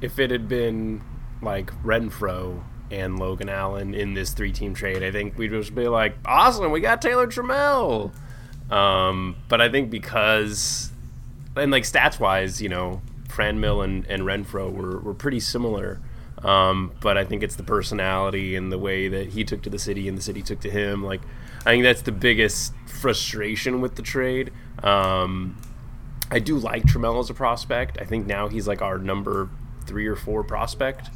[0.00, 1.02] if it had been
[1.40, 6.16] like Renfroe and Logan Allen in this three-team trade, I think we'd just be like,
[6.24, 8.12] "Awesome, we got Taylor Trammell."
[8.70, 10.92] Um, but I think because
[11.56, 16.00] and like stats-wise, you know, Franmil and, and Renfroe were, were pretty similar.
[16.42, 19.78] Um, but I think it's the personality and the way that he took to the
[19.78, 21.04] city and the city took to him.
[21.04, 21.20] Like,
[21.60, 24.52] I think that's the biggest frustration with the trade.
[24.82, 25.56] Um,
[26.30, 27.98] I do like Trammell as a prospect.
[28.00, 29.50] I think now he's like our number
[29.84, 31.10] three or four prospect.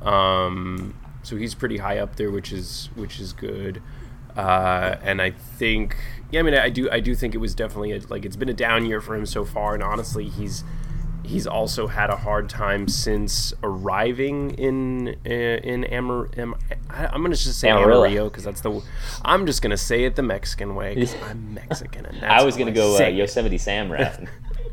[0.00, 3.82] Um, so he's pretty high up there, which is which is good.
[4.36, 5.96] Uh, and I think,
[6.30, 8.48] yeah, I mean, I do I do think it was definitely a, like it's been
[8.48, 10.64] a down year for him so far, and honestly, he's
[11.24, 16.28] he's also had a hard time since arriving in uh, in Amar.
[16.36, 16.54] Am,
[16.90, 18.82] I'm gonna just say Amarillo because that's the.
[19.24, 22.72] I'm just gonna say it the Mexican way because I'm Mexican and I was gonna
[22.72, 24.20] go uh, Yosemite Sam rap.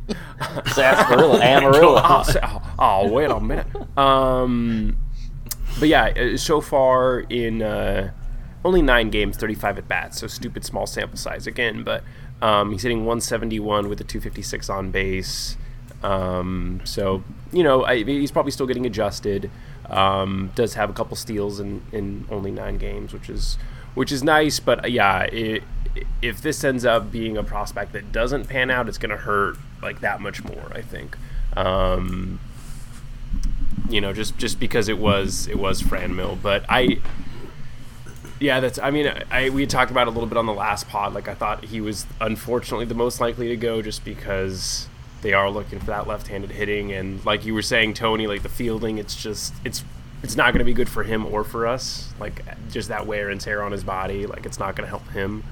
[0.72, 2.02] Sarsaparilla, Amarillo.
[2.04, 3.68] oh, oh, wait a minute.
[3.98, 4.98] Um,
[5.80, 8.12] but yeah, uh, so far in uh,
[8.66, 11.84] only nine games, 35 at bats, so stupid small sample size again.
[11.84, 12.04] But
[12.42, 15.58] um, he's hitting 171 with a 256 on base.
[16.04, 19.50] Um, so you know, I, he's probably still getting adjusted.
[19.90, 23.58] Um, does have a couple steals in, in only nine games, which is
[23.96, 24.60] which is nice.
[24.60, 25.64] But uh, yeah, it,
[26.22, 29.58] if this ends up being a prospect that doesn't pan out, it's going to hurt
[29.82, 30.72] like that much more.
[30.72, 31.18] I think.
[31.56, 32.40] Um,
[33.90, 37.00] you know, just just because it was it was Franmil, but I.
[38.40, 38.80] Yeah, that's.
[38.80, 41.14] I mean, I we talked about a little bit on the last pod.
[41.14, 44.88] Like, I thought he was unfortunately the most likely to go, just because
[45.22, 48.50] they are looking for that left-handed hitting, and like you were saying, Tony, like the
[48.50, 49.84] fielding, it's just it's
[50.22, 52.12] it's not going to be good for him or for us.
[52.20, 55.08] Like, just that wear and tear on his body, like it's not going to help
[55.10, 55.44] him.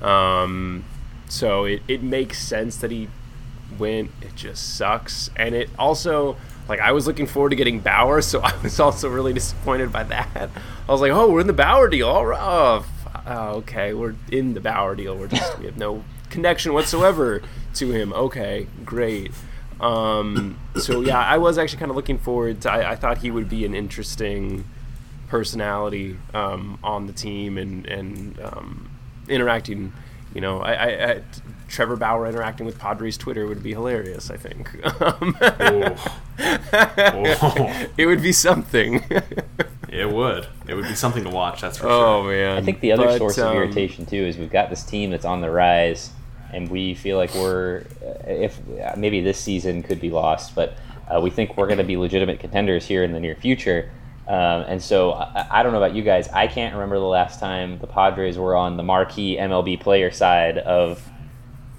[0.00, 0.84] Um,
[1.28, 3.08] so it it makes sense that he
[3.78, 4.10] went.
[4.20, 6.36] It just sucks, and it also
[6.68, 10.04] like I was looking forward to getting Bauer, so I was also really disappointed by
[10.04, 10.50] that.
[10.88, 12.08] I was like, oh, we're in the Bauer deal.
[12.08, 12.86] All right, oh,
[13.26, 15.16] oh, okay, we're in the Bauer deal.
[15.16, 17.42] We're just we have no connection whatsoever
[17.74, 18.12] to him.
[18.12, 19.30] Okay, great.
[19.80, 22.72] Um, so yeah, I was actually kind of looking forward to.
[22.72, 24.64] I, I, thought he would be an interesting
[25.28, 28.90] personality um, on the team and and um,
[29.28, 29.92] interacting.
[30.34, 31.22] You know, I, I, I
[31.68, 34.30] Trevor Bauer interacting with Padres Twitter would be hilarious.
[34.30, 34.70] I think.
[35.00, 36.14] Um, oh.
[37.42, 37.86] oh.
[37.96, 39.04] It would be something.
[39.88, 40.46] it would.
[40.68, 41.60] It would be something to watch.
[41.60, 42.32] That's for oh, sure.
[42.32, 42.56] man!
[42.56, 45.10] I think the other but, source um, of irritation too is we've got this team
[45.10, 46.10] that's on the rise,
[46.52, 48.60] and we feel like we're uh, if
[48.96, 50.76] maybe this season could be lost, but
[51.08, 53.90] uh, we think we're going to be legitimate contenders here in the near future.
[54.28, 56.28] Um, and so I, I don't know about you guys.
[56.28, 60.58] I can't remember the last time the Padres were on the marquee MLB player side
[60.58, 61.06] of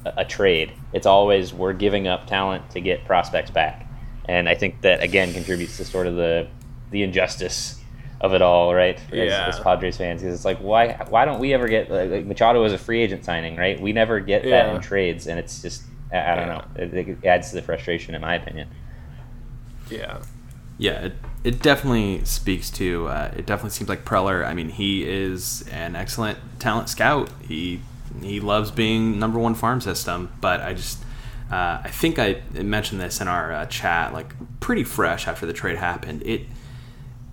[0.05, 0.73] a, a trade.
[0.91, 3.87] It's always we're giving up talent to get prospects back,
[4.25, 6.47] and I think that again contributes to sort of the
[6.91, 7.82] the injustice
[8.23, 8.97] of it all, right?
[9.11, 9.45] As, Yeah.
[9.49, 12.63] as Padres fans, because it's like why why don't we ever get like, like Machado
[12.63, 13.79] was a free agent signing, right?
[13.79, 16.53] We never get that in trades, and it's just I, I don't Yeah.
[16.55, 16.65] know.
[16.99, 18.69] It, it adds to the frustration, in my opinion.
[19.89, 20.19] Yeah.
[20.79, 23.07] Yeah, it, it definitely speaks to.
[23.07, 24.45] Uh, it definitely seems like Preller.
[24.45, 27.29] I mean, he is an excellent talent scout.
[27.47, 27.81] He
[28.21, 30.31] he loves being number one farm system.
[30.41, 30.99] But I just,
[31.51, 35.53] uh, I think I mentioned this in our uh, chat, like pretty fresh after the
[35.53, 36.23] trade happened.
[36.25, 36.41] It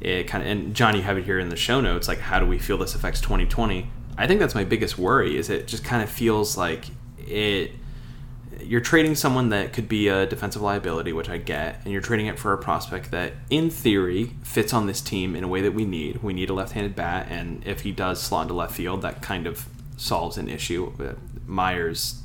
[0.01, 2.09] it kind of and John, you have it here in the show notes.
[2.09, 3.91] Like, how do we feel this affects 2020?
[4.17, 5.37] I think that's my biggest worry.
[5.37, 6.87] Is it just kind of feels like
[7.19, 7.73] it
[8.63, 12.27] you're trading someone that could be a defensive liability, which I get, and you're trading
[12.27, 15.73] it for a prospect that, in theory, fits on this team in a way that
[15.73, 16.23] we need.
[16.23, 19.47] We need a left-handed bat, and if he does slot into left field, that kind
[19.47, 20.93] of solves an issue.
[21.01, 21.15] Uh,
[21.47, 22.23] Myers,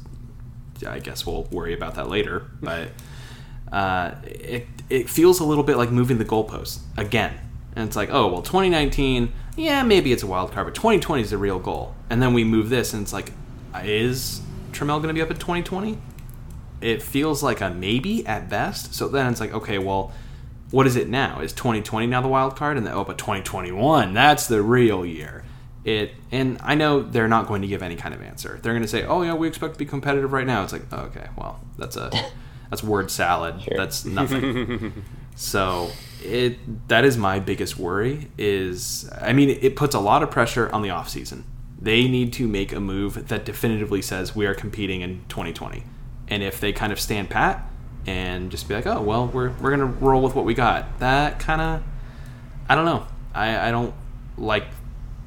[0.86, 2.90] I guess we'll worry about that later, but
[3.72, 7.34] uh, it it feels a little bit like moving the goalpost again.
[7.76, 11.30] And it's like, oh well, 2019, yeah, maybe it's a wild card, but 2020 is
[11.32, 11.96] the real goal.
[12.10, 13.32] And then we move this, and it's like,
[13.84, 15.98] is Trammell going to be up at 2020?
[16.82, 18.94] It feels like a maybe at best.
[18.94, 20.14] So then it's like, okay, well,
[20.72, 21.40] what is it now?
[21.40, 22.78] Is 2020 now the wild card?
[22.78, 25.44] And then, oh, but 2021, that's the real year.
[25.84, 28.60] It and I know they're not going to give any kind of answer.
[28.62, 30.82] They're going to say, "Oh yeah, we expect to be competitive right now." It's like,
[30.92, 32.10] oh, okay, well, that's a
[32.72, 33.62] that's word salad.
[33.62, 33.78] Sure.
[33.78, 35.04] That's nothing.
[35.36, 35.91] so
[36.24, 38.30] it that is my biggest worry.
[38.38, 41.43] Is I mean, it puts a lot of pressure on the off season.
[41.80, 45.84] They need to make a move that definitively says we are competing in 2020.
[46.28, 47.69] And if they kind of stand pat
[48.08, 51.39] and just be like, oh well, we're we're gonna roll with what we got, that
[51.39, 51.84] kind of
[52.67, 53.06] I don't know.
[53.34, 53.93] I, I don't
[54.38, 54.65] like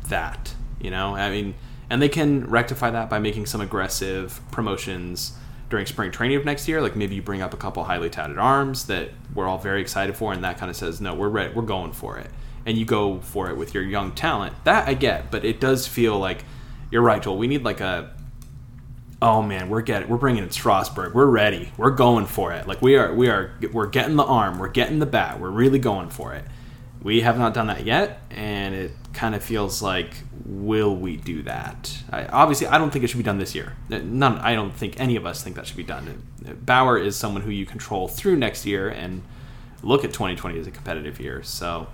[0.09, 0.55] that.
[0.81, 1.55] You know, I mean,
[1.91, 5.37] and they can rectify that by making some aggressive promotions
[5.71, 6.81] during spring training of next year.
[6.81, 10.17] Like maybe you bring up a couple highly touted arms that we're all very excited
[10.17, 12.31] for, and that kind of says, no, we're ready, we're going for it.
[12.67, 14.55] And you go for it with your young talent.
[14.65, 16.45] That I get, but it does feel like
[16.91, 17.39] you're right, Joel.
[17.39, 18.15] We need like a
[19.21, 21.15] oh man, we're getting we're bringing in Strasburg.
[21.15, 21.73] We're ready.
[21.77, 22.67] We're going for it.
[22.67, 24.59] Like we are we are we're getting the arm.
[24.59, 25.41] We're getting the bat.
[25.41, 26.45] We're really going for it.
[27.03, 31.43] We have not done that yet, and it kind of feels like will we do
[31.43, 31.97] that?
[32.11, 33.75] I, obviously, I don't think it should be done this year.
[33.89, 34.39] None.
[34.39, 36.23] I don't think any of us think that should be done.
[36.65, 39.23] Bauer is someone who you control through next year and
[39.83, 41.43] look at 2020 as a competitive year.
[41.43, 41.89] So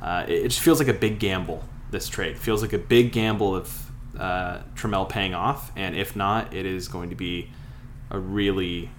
[0.00, 1.64] uh, it, it just feels like a big gamble.
[1.90, 6.54] This trade feels like a big gamble of uh, Trammell paying off, and if not,
[6.54, 7.50] it is going to be
[8.10, 8.90] a really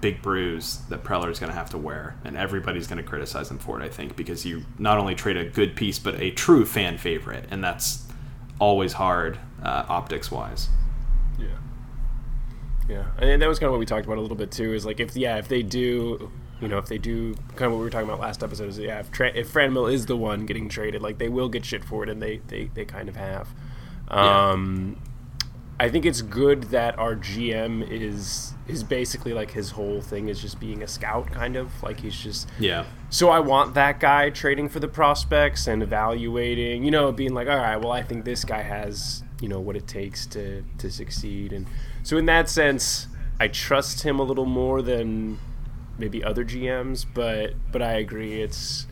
[0.00, 3.50] big bruise that Preller is going to have to wear, and everybody's going to criticize
[3.50, 3.84] him for it.
[3.84, 7.46] I think because you not only trade a good piece, but a true fan favorite,
[7.50, 8.06] and that's
[8.58, 10.68] always hard uh, optics wise.
[11.38, 11.46] Yeah.
[12.88, 14.74] Yeah, and that was kind of what we talked about a little bit too.
[14.74, 17.78] Is like if yeah, if they do, you know, if they do kind of what
[17.78, 20.44] we were talking about last episode is yeah, if Tra- if Franmil is the one
[20.46, 23.16] getting traded, like they will get shit for it, and they they, they kind of
[23.16, 23.48] have.
[24.10, 24.52] Yeah.
[25.80, 30.38] I think it's good that our GM is is basically like his whole thing is
[30.38, 31.82] just being a scout, kind of.
[31.82, 36.84] Like he's just Yeah, so I want that guy trading for the prospects and evaluating,
[36.84, 39.74] you know, being like, all right, well, I think this guy has, you know, what
[39.74, 41.66] it takes to to succeed, and
[42.02, 43.06] so in that sense,
[43.40, 45.38] I trust him a little more than
[45.96, 48.86] maybe other GMs, but but I agree, it's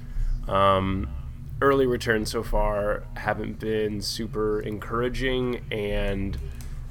[0.49, 1.11] um,
[1.61, 6.39] early returns so far haven't been super encouraging, and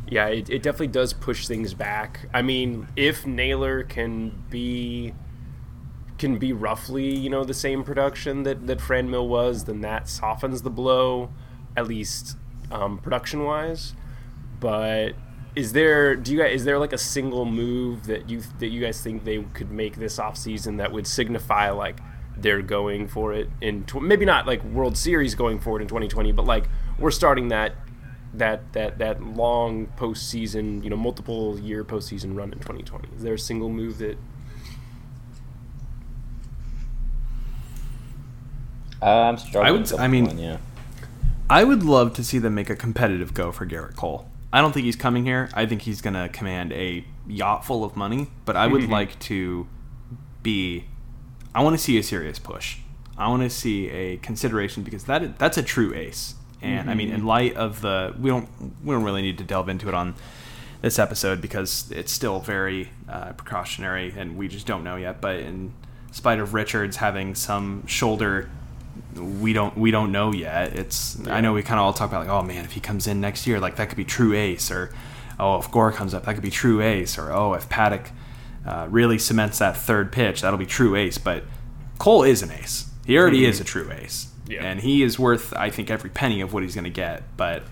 [0.09, 2.29] yeah, it, it definitely does push things back.
[2.33, 5.13] I mean, if Naylor can be
[6.17, 10.63] can be roughly, you know, the same production that, that Franmil was, then that softens
[10.63, 11.29] the blow,
[11.75, 12.37] at least
[12.71, 13.93] um, production wise.
[14.59, 15.13] But
[15.55, 18.79] is there do you guys is there like a single move that you that you
[18.79, 21.99] guys think they could make this offseason that would signify like
[22.37, 25.87] they're going for it in tw- maybe not like World Series going for it in
[25.87, 27.73] 2020, but like we're starting that
[28.37, 33.09] that that that long postseason, you know, multiple year postseason run in 2020.
[33.15, 34.17] Is there a single move that
[39.01, 39.65] Uh, I'm struggling.
[39.67, 40.57] I would- with I mean- one, yeah.
[41.49, 44.27] I would love to see them make a competitive go for Gerrit Cole.
[44.51, 45.49] I don't think he's coming here.
[45.53, 49.19] I think he's going to command a yacht full of money, but I would like
[49.19, 49.67] to
[50.41, 50.85] be.
[51.53, 52.77] I want to see a serious push.
[53.17, 56.33] I want to see a consideration because that that's a true ace.
[56.61, 58.49] And I mean, in light of the, we don't
[58.83, 60.15] we don't really need to delve into it on
[60.81, 65.21] this episode because it's still very uh, precautionary and we just don't know yet.
[65.21, 65.73] But in
[66.11, 68.49] spite of Richards having some shoulder
[69.15, 70.75] we don't we don't know yet.
[70.75, 73.07] It's I know we kind of all talk about like, oh man, if he comes
[73.07, 74.93] in next year, like that could be true ace, or
[75.39, 78.11] oh if Gore comes up, that could be true ace, or oh if Paddock
[78.65, 81.17] uh, really cements that third pitch, that'll be true ace.
[81.17, 81.43] But
[81.97, 82.89] Cole is an ace.
[83.05, 84.63] He already is a true ace, Yeah.
[84.63, 87.23] and he is worth I think every penny of what he's going to get.
[87.35, 87.63] But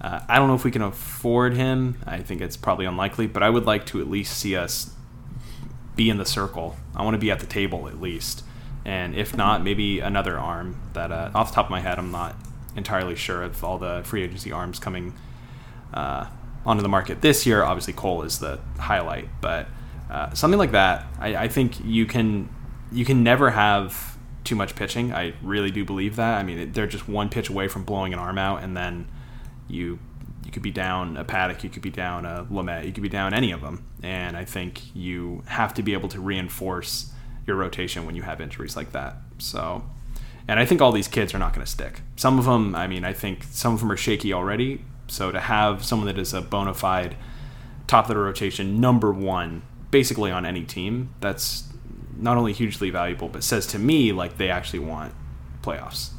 [0.00, 1.98] uh, I don't know if we can afford him.
[2.06, 4.94] I think it's probably unlikely, but I would like to at least see us
[5.96, 6.76] be in the circle.
[6.94, 8.44] I want to be at the table at least.
[8.84, 12.12] And if not, maybe another arm that, uh, off the top of my head, I'm
[12.12, 12.36] not
[12.76, 15.14] entirely sure of all the free agency arms coming
[15.92, 16.26] uh,
[16.64, 17.64] onto the market this year.
[17.64, 19.66] Obviously, Cole is the highlight, but
[20.10, 22.48] uh, something like that, I, I think you can
[22.90, 24.16] you can never have
[24.48, 25.12] too much pitching.
[25.12, 26.38] I really do believe that.
[26.38, 29.06] I mean, they're just one pitch away from blowing an arm out, and then
[29.68, 29.98] you
[30.44, 33.08] you could be down a Paddack, you could be down a Lamet, you could be
[33.10, 37.12] down any of them, and I think you have to be able to reinforce
[37.46, 39.16] your rotation when you have injuries like that.
[39.36, 39.84] So,
[40.48, 42.00] and I think all these kids are not going to stick.
[42.16, 44.82] Some of them, I mean, I think some of them are shaky already.
[45.06, 47.16] So to have someone that is a bona fide
[47.86, 51.67] top of the rotation number one, basically on any team, that's
[52.18, 55.14] not only hugely valuable, but says to me like they actually want
[55.62, 56.10] playoffs.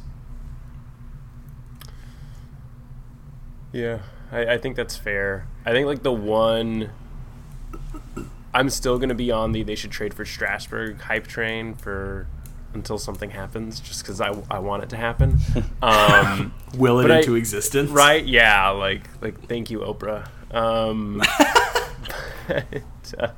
[3.72, 4.00] Yeah,
[4.32, 5.46] I, I think that's fair.
[5.64, 6.90] I think like the one
[8.52, 12.26] I'm still gonna be on the they should trade for Strasburg hype train for
[12.72, 15.38] until something happens, just because I, I want it to happen.
[15.82, 17.90] Um, Will it But I- into existence?
[17.90, 18.24] right?
[18.24, 20.28] Yeah, like like thank you, Oprah.
[20.54, 21.22] Um,
[22.48, 23.28] but uh,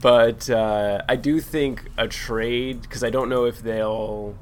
[0.00, 4.36] but uh, I do think a trade because I don't know if they'll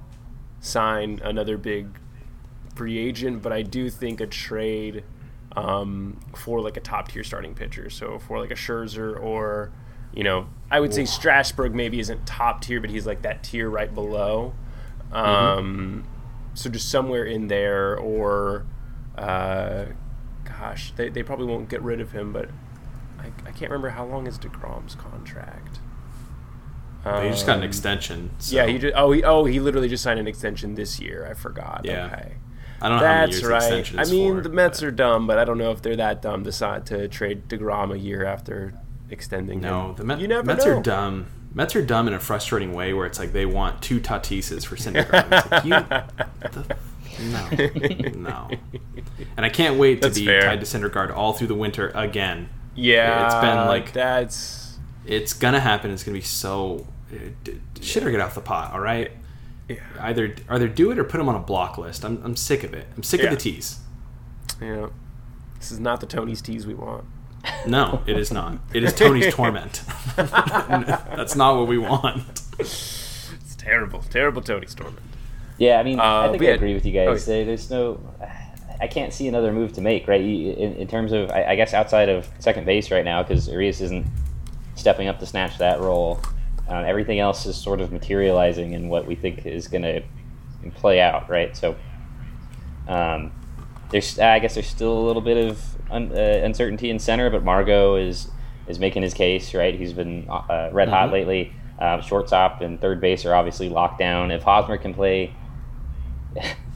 [0.61, 1.99] sign another big
[2.75, 5.05] free agent, but I do think a trade
[5.57, 7.91] um, for like a top tier starting pitcher.
[7.91, 9.73] So for like a Scherzer or
[10.15, 13.69] you know, I would say Strasburg maybe isn't top tier, but he's like that tier
[13.69, 14.55] right below.
[15.13, 16.05] Um,
[16.55, 18.67] So just somewhere in there, or
[19.17, 19.85] uh,
[20.45, 22.49] gosh, they, they probably won't get rid of him, but
[23.49, 25.79] I, can't remember how long is deGrom's contract.
[27.05, 28.31] He just got an Um, extension.
[28.39, 31.27] So Yeah, he just oh he oh he literally just signed an extension this year.
[31.31, 31.83] I forgot.
[31.85, 32.07] Yeah.
[32.07, 32.35] Okay.
[32.83, 33.99] I don't know how many That's right.
[33.99, 36.21] I mean, for, the Mets but- are dumb, but I don't know if they're that
[36.23, 38.75] dumb to decide to trade Degrom a year after
[39.11, 39.95] extending No, him.
[39.97, 40.77] the Met, you never Mets know.
[40.79, 41.27] are dumb.
[41.55, 44.77] Mets are dumb in a frustrating way where it's like they want two Tatises for
[44.77, 45.33] Syndergaard.
[45.33, 45.71] It's like, you,
[46.51, 46.77] the,
[48.13, 48.51] no, no.
[49.37, 50.43] And I can't wait to That's be fair.
[50.43, 52.49] tied to Syndergaard all through the winter again.
[52.81, 55.91] Yeah, It's been like- that's It's gonna happen.
[55.91, 56.87] It's gonna be so.
[57.11, 58.73] d- d- Shit or get off the pot.
[58.73, 59.11] All right.
[59.69, 59.77] yeah.
[60.01, 62.05] Either either do it or put him on a block list.
[62.05, 62.87] I'm, I'm sick of it.
[62.97, 63.27] I'm sick Yeah.
[63.29, 63.79] of the tease.
[64.61, 64.89] yeah.
[65.59, 67.05] This is not the Tony's tease we want.
[67.67, 68.59] No, it is not.
[68.75, 69.83] It is Tony's torment.
[70.17, 72.43] That's not what we want.
[72.59, 75.01] It's terrible, terrible Tony's torment.
[75.57, 77.27] Yeah, I mean, I Uh, think I had- agree with you oh, guys.
[77.27, 78.01] There- There's no,
[78.81, 80.21] I can't see another move to make, right?
[80.21, 83.81] In, in terms of, I, I guess, outside of second base right now, because Urias
[83.81, 84.07] isn't
[84.77, 86.21] stepping up to snatch that role.
[86.69, 90.03] Um, everything else is sort of materializing in what we think is going to
[90.77, 91.57] play out, right?
[91.57, 91.75] So,
[92.87, 93.33] um,
[93.91, 97.43] there's, I guess, there's still a little bit of un, uh, uncertainty in center, but
[97.45, 98.31] Margot is
[98.67, 99.75] is making his case, right?
[99.75, 101.13] He's been uh, red hot Mhm.
[101.13, 101.53] lately.
[101.79, 104.31] Uh, shortstop and third base are obviously locked down.
[104.31, 105.33] If Hosmer can play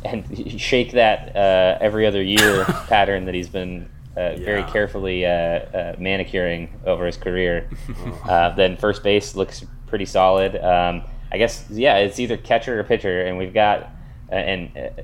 [0.04, 5.30] and shake that uh, every other year pattern that he's been uh, very carefully uh,
[5.30, 7.68] uh, manicuring over his career,
[8.28, 10.56] uh, then first base looks pretty solid.
[10.56, 13.90] Um, I guess yeah, it's either catcher or pitcher, and we've got
[14.30, 14.76] uh, and.
[14.76, 15.02] Uh,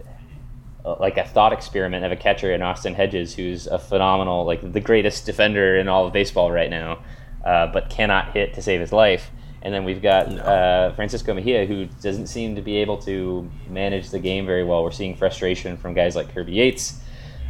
[1.01, 4.81] like a thought experiment of a catcher in Austin Hedges, who's a phenomenal, like the
[4.81, 7.01] greatest defender in all of baseball right now,
[7.45, 9.31] uh, but cannot hit to save his life.
[9.63, 14.11] And then we've got uh, Francisco Mejia, who doesn't seem to be able to manage
[14.11, 14.85] the game very well.
[14.85, 17.01] We're seeing frustration from guys like Kirby Yates.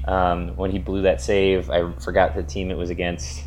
[0.07, 3.43] Um, when he blew that save, I forgot the team it was against.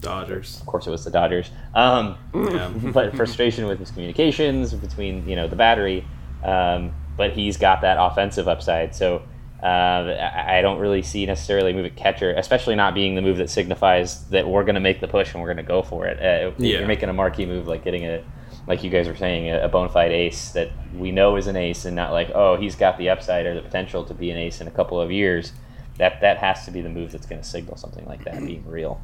[0.00, 0.60] Dodgers.
[0.60, 1.50] Of course, it was the Dodgers.
[1.74, 2.68] Um, Yeah.
[2.92, 6.06] but frustration with his communications between you know the battery.
[6.44, 9.22] Um, but he's got that offensive upside, so
[9.62, 10.16] uh,
[10.46, 13.50] I don't really see necessarily a move at catcher, especially not being the move that
[13.50, 16.18] signifies that we're going to make the push and we're going to go for it.
[16.18, 16.78] Uh, Yeah.
[16.78, 18.22] You're making a marquee move like getting a,
[18.68, 21.56] like you guys were saying, a, a bona fide ace that we know is an
[21.56, 24.36] ace, and not like oh he's got the upside or the potential to be an
[24.36, 25.52] ace in a couple of years.
[25.96, 28.64] That that has to be the move that's going to signal something like that being
[28.66, 29.00] real.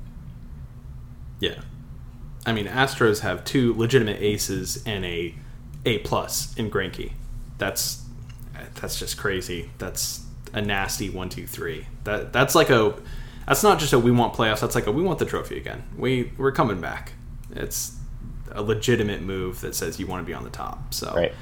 [1.40, 1.60] Yeah.
[2.46, 5.34] I mean, Astros have two legitimate aces and a
[5.84, 7.12] A plus in Greinke.
[7.58, 8.04] That's
[8.74, 9.70] that's just crazy.
[9.78, 10.24] That's
[10.54, 11.86] a nasty one, two, three.
[12.04, 12.94] That that's like a
[13.46, 14.60] that's not just a we want playoffs.
[14.60, 15.82] That's like a we want the trophy again.
[15.98, 17.12] We we're coming back.
[17.54, 17.96] It's
[18.50, 20.94] a legitimate move that says you want to be on the top.
[20.94, 21.32] So Right.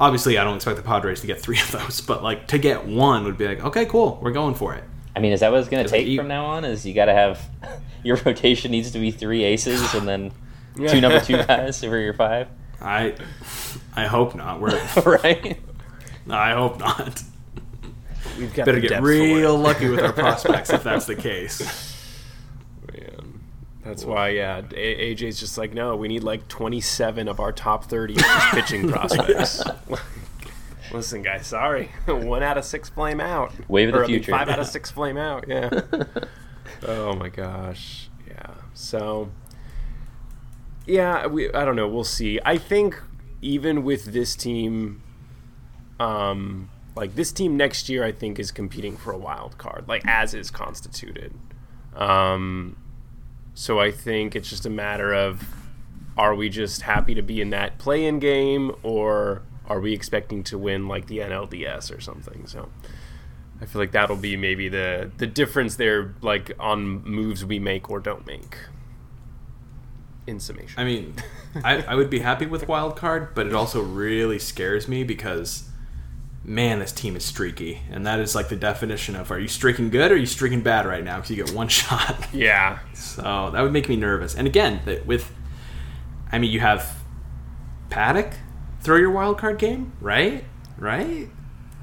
[0.00, 2.86] obviously, I don't expect the Padres to get three of those, but like to get
[2.86, 4.84] one would be like, okay, cool, we're going for it.
[5.14, 6.64] I mean, is that what it's going to It's like take you- from now on?
[6.64, 7.40] Is you got to have
[8.02, 10.32] your rotation needs to be three aces and then
[10.88, 12.48] two number two guys for your five,
[12.80, 13.14] I,
[13.94, 14.60] I hope not.
[14.60, 14.70] We're,
[15.22, 15.60] right?
[16.30, 17.22] I hope not.
[18.38, 21.94] We've got Better get real lucky with our prospects if that's the case.
[22.92, 23.40] Man.
[23.84, 24.62] That's why, yeah.
[24.62, 28.16] AJ's just like, no, we need like 27 of our top 30
[28.52, 29.62] pitching prospects.
[30.92, 31.90] Listen, guys, sorry.
[32.06, 33.52] One out of six flame out.
[33.68, 34.32] Wave of the Or, I mean, future.
[34.32, 35.46] five out of six flame out.
[35.48, 35.80] Yeah.
[36.86, 38.08] oh my gosh.
[38.28, 38.50] Yeah.
[38.74, 39.30] So,
[40.86, 41.50] yeah, we.
[41.52, 41.88] I don't know.
[41.88, 42.38] We'll see.
[42.44, 43.00] I think
[43.40, 45.02] even with this team,
[45.98, 50.02] um, like this team next year, I think is competing for a wild card, like
[50.06, 51.32] as is constituted.
[51.94, 52.76] Um,
[53.54, 55.46] so I think it's just a matter of
[56.16, 60.58] are we just happy to be in that play-in game, or are we expecting to
[60.58, 62.46] win like the NLDS or something?
[62.46, 62.68] So
[63.60, 67.90] I feel like that'll be maybe the the difference there, like on moves we make
[67.90, 68.56] or don't make.
[70.24, 71.14] In summation, I mean,
[71.64, 75.68] I, I would be happy with wild card, but it also really scares me because,
[76.44, 79.90] man, this team is streaky, and that is like the definition of are you streaking
[79.90, 81.16] good or are you streaking bad right now?
[81.16, 82.26] Because you get one shot.
[82.32, 84.34] yeah, So that would make me nervous.
[84.34, 85.32] And again, with,
[86.30, 86.98] I mean, you have
[87.90, 88.34] Paddack
[88.80, 90.44] throw your wild card game, right?
[90.78, 91.28] Right?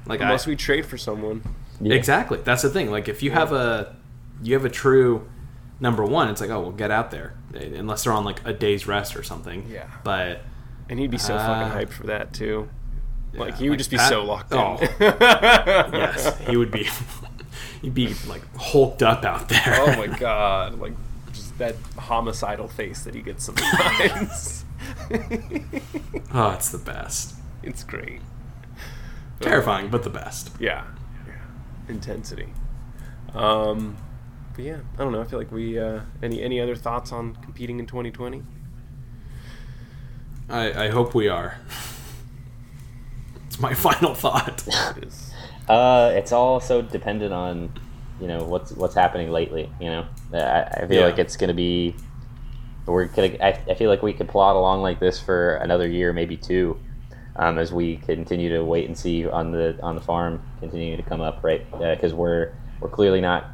[0.06, 1.42] Like unless I, we trade for someone.
[1.80, 1.94] Yeah.
[1.94, 2.38] exactly.
[2.44, 2.90] That's the thing.
[2.90, 3.96] Like if you have a,
[4.42, 5.28] you have a true
[5.78, 8.86] number one, it's like oh, well, get out there, unless they're on like a day's
[8.86, 9.66] rest or something.
[9.70, 9.88] Yeah.
[10.04, 10.42] But
[10.90, 12.68] And he'd be so Uh, fucking hyped for that too.
[13.32, 14.58] Like he would like just be Pat- so locked in.
[14.58, 14.78] Oh.
[15.00, 16.88] yes, he would be.
[17.82, 19.62] He'd be like hulked up out there.
[19.78, 20.78] oh my god!
[20.78, 20.92] Like
[21.32, 24.64] just that homicidal face that he gets sometimes.
[26.32, 27.34] Oh, it's the best.
[27.62, 28.20] it's great.
[29.40, 30.50] Terrifying, but the best.
[30.60, 30.84] Yeah.
[31.26, 31.34] yeah.
[31.88, 32.48] Intensity.
[33.32, 33.96] Um,
[34.54, 35.20] but yeah, I don't know.
[35.22, 35.78] I feel like we.
[35.78, 38.42] Uh, any any other thoughts on competing in 2020?
[40.48, 41.58] I, I hope we are.
[43.60, 44.66] My final thought.
[45.68, 47.72] Uh, it's all so dependent on,
[48.20, 49.70] you know, what's what's happening lately.
[49.78, 51.04] You know, I, I feel Yeah.
[51.06, 51.94] like it's gonna be.
[52.86, 53.36] We're gonna.
[53.40, 56.76] I, I feel like we could plod along like this for another year, maybe two,
[57.36, 61.04] um, as we continue to wait and see on the on the farm continuing to
[61.08, 61.64] come up, right?
[61.78, 63.44] Because we're we're clearly not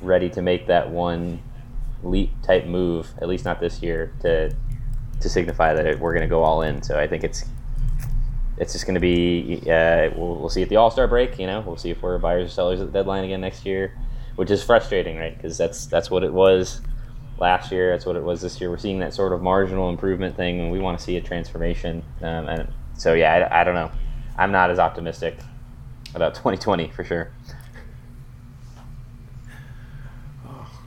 [0.00, 1.42] ready to make that one
[2.04, 4.50] leap type move, at least not this year, to
[5.20, 6.80] to signify that it, we're going to go all in.
[6.80, 7.44] So I think it's
[8.58, 11.38] it's just going to be uh, we'll, we'll see at the All Star break.
[11.38, 13.96] You know, we'll see if we're buyers or sellers at the deadline again next year,
[14.36, 15.36] which is frustrating, right?
[15.36, 16.80] Because that's that's what it was
[17.38, 17.90] last year.
[17.90, 18.70] That's what it was this year.
[18.70, 22.02] We're seeing that sort of marginal improvement thing, and we want to see a transformation.
[22.22, 23.90] Um, and so yeah, I, I don't know.
[24.38, 25.38] I'm not as optimistic
[26.14, 27.30] about 2020 for sure.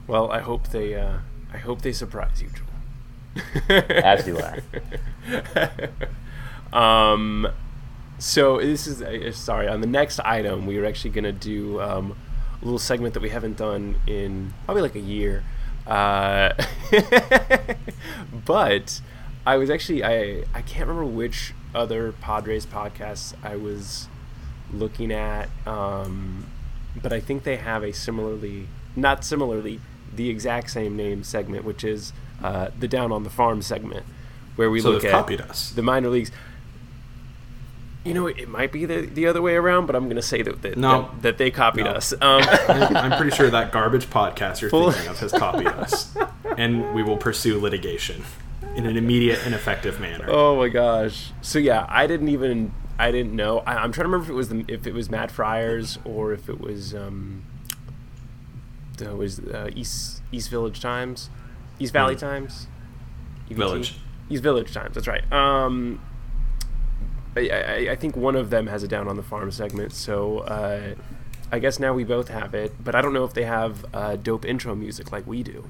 [0.06, 0.96] Well, I hope they.
[0.96, 1.18] Uh,
[1.52, 2.66] I hope they surprise you, Joel.
[3.68, 4.36] As do
[6.72, 7.48] um,
[8.18, 9.68] so this is uh, sorry.
[9.68, 12.16] On the next item, we are actually going to do um,
[12.60, 15.42] a little segment that we haven't done in probably like a year.
[15.86, 16.52] Uh,
[18.44, 19.00] but
[19.46, 24.08] I was actually I I can't remember which other Padres podcasts I was
[24.72, 26.46] looking at, um,
[27.00, 29.80] but I think they have a similarly not similarly
[30.14, 32.12] the exact same name segment, which is
[32.42, 34.04] uh, the Down on the Farm segment,
[34.56, 35.70] where we So look at copied us.
[35.70, 36.30] the minor leagues.
[38.04, 40.40] You know, it might be the, the other way around, but I'm going to say
[40.42, 41.02] that that, No.
[41.02, 41.90] that, that they copied No.
[41.90, 42.12] us.
[42.14, 46.16] Um, I'm pretty sure that garbage podcast you're thinking of has copied us,
[46.56, 48.24] and we will pursue litigation
[48.74, 50.26] in an immediate and effective manner.
[50.28, 51.32] oh my gosh!
[51.42, 53.58] So yeah, I didn't even I didn't know.
[53.60, 56.32] I, I'm trying to remember if it was the, if it was Matt Friars or
[56.32, 57.44] if it was um,
[58.96, 61.28] the was uh, East East Village Times,
[61.78, 62.66] East Valley Times,
[63.50, 63.56] EVT?
[63.56, 63.94] Village.
[64.30, 64.94] East Village Times.
[64.94, 65.30] That's right.
[65.32, 66.00] Um,
[67.36, 70.40] I, I, I think one of them has a down on the farm segment, so
[70.40, 70.94] uh,
[71.52, 72.72] I guess now we both have it.
[72.82, 75.68] But I don't know if they have uh, dope intro music like we do.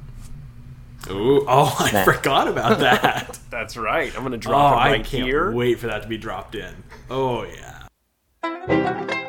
[1.09, 2.05] Ooh, oh, I Snap.
[2.05, 3.39] forgot about that.
[3.51, 4.15] That's right.
[4.17, 5.51] I'm gonna oh, drop it I right can't here.
[5.51, 6.75] wait for that to be dropped in.
[7.09, 9.27] Oh yeah.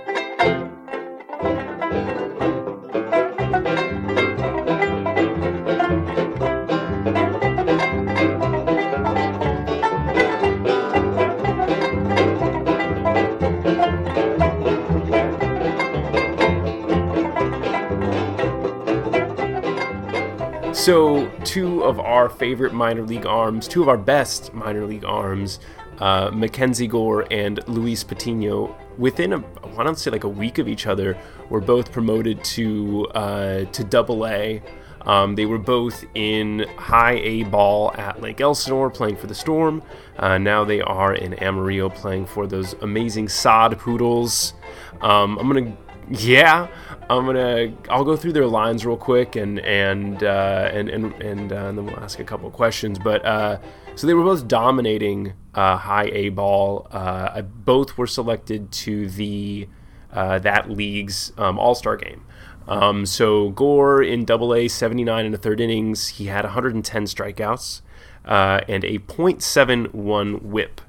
[20.82, 25.60] So, two of our favorite minor league arms, two of our best minor league arms,
[26.00, 29.44] uh, Mackenzie Gore and Luis Patino, within a,
[29.78, 31.20] I don't say like a week of each other,
[31.52, 34.64] were both promoted to uh, to Double A.
[35.02, 39.84] Um, they were both in high A ball at Lake Elsinore playing for the Storm.
[40.18, 44.56] Uh, now they are in Amarillo playing for those amazing sod poodles.
[45.02, 45.78] Um, I'm gonna,
[46.10, 46.70] yeah,
[47.12, 47.74] I'm gonna.
[47.90, 51.78] I'll go through their lines real quick and and uh, and and and, uh, and
[51.78, 52.98] then we'll ask a couple questions.
[52.98, 53.60] But uh,
[53.96, 56.88] so they were both dominating uh, high A ball.
[56.90, 59.68] Uh, both were selected to the
[60.14, 62.24] uh, that league's um, All Star game.
[62.68, 67.82] Um, so Gore in Double A, 79 in the third innings, he had 110 strikeouts
[68.24, 70.80] and a .71 WHIP.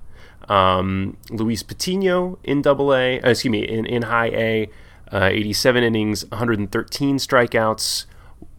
[0.49, 4.71] Um, Luis Patino in Double A, excuse me, in, in High A,
[5.13, 8.07] uh, 87 innings, 113 strikeouts,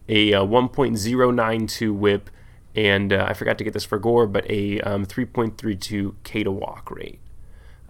[0.08, 2.30] a uh, 1.092 WHIP,
[2.74, 6.50] and uh, I forgot to get this for Gore, but a um, 3.32 K to
[6.50, 7.20] walk rate.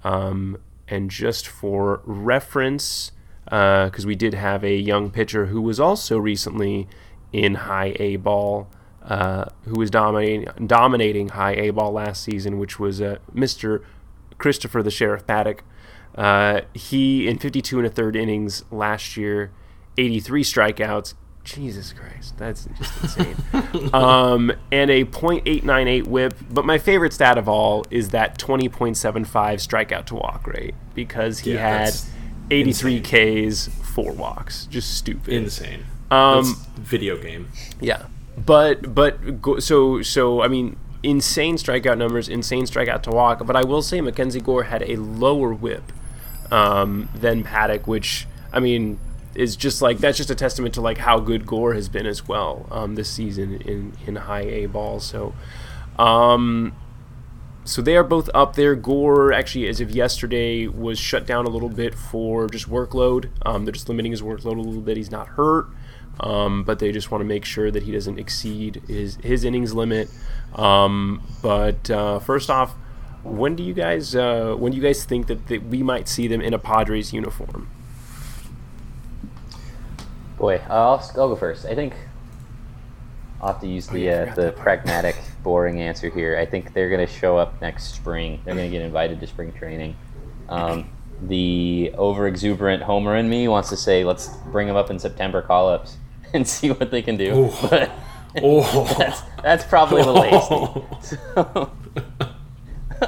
[0.02, 0.58] Um,
[0.88, 3.12] and just for reference,
[3.44, 6.88] because uh, we did have a young pitcher who was also recently
[7.32, 8.68] in high A ball,
[9.02, 13.82] uh, who was dominating dominating high A ball last season, which was uh, Mr.
[14.38, 15.60] Christopher the Sheriff Paddack.
[16.14, 19.50] Uh, he in 52 and a third innings last year,
[19.96, 21.14] 83 strikeouts.
[21.42, 23.36] Jesus Christ, that's just insane.
[23.92, 26.34] um, and a .898 WHIP.
[26.50, 31.54] But my favorite stat of all is that 20.75 strikeout to walk rate because he
[31.54, 31.94] Yeah, had
[32.50, 33.50] 83 insane.
[33.50, 34.66] Ks, four walks.
[34.66, 35.34] Just stupid.
[35.34, 35.84] Insane.
[36.10, 37.48] Um, video game.
[37.80, 38.06] Yeah,
[38.38, 39.18] but but
[39.58, 43.44] so so I mean, insane strikeout numbers, insane strikeout to walk.
[43.46, 45.92] But I will say Mackenzie Gore had a lower WHIP
[46.50, 48.98] um, than Paddack, which I mean
[49.34, 52.28] is just like that's just a testament to like how good Gore has been as
[52.28, 55.00] well um, this season in in high A ball.
[55.00, 55.34] So.
[55.98, 56.74] Um,
[57.64, 58.74] so they are both up there.
[58.74, 63.30] Gore, actually, as of yesterday, was shut down a little bit for just workload.
[63.44, 64.98] Um, they're just limiting his workload a little bit.
[64.98, 65.68] He's not hurt,
[66.20, 69.72] um, but they just want to make sure that he doesn't exceed his his innings
[69.72, 70.10] limit.
[70.54, 72.74] Um, but uh, first off,
[73.24, 76.28] when do you guys uh, when do you guys think that, that we might see
[76.28, 77.68] them in a Padres uniform?
[80.38, 81.64] Boy, I'll, I'll go first.
[81.64, 81.94] I think
[83.40, 86.36] I'll have to use the yeah, uh, the pragmatic, boring answer here.
[86.38, 88.40] I think they're going to show up next spring.
[88.44, 89.96] They're going to get invited to spring training.
[90.48, 90.90] Um,
[91.22, 95.40] the over exuberant homer in me wants to say, let's bring them up in September
[95.40, 95.96] call ups
[96.34, 97.32] and see what they can do.
[97.34, 97.52] Ooh.
[97.70, 97.90] But
[98.42, 101.16] Oh, that's, that's probably hasty.
[101.34, 101.70] So,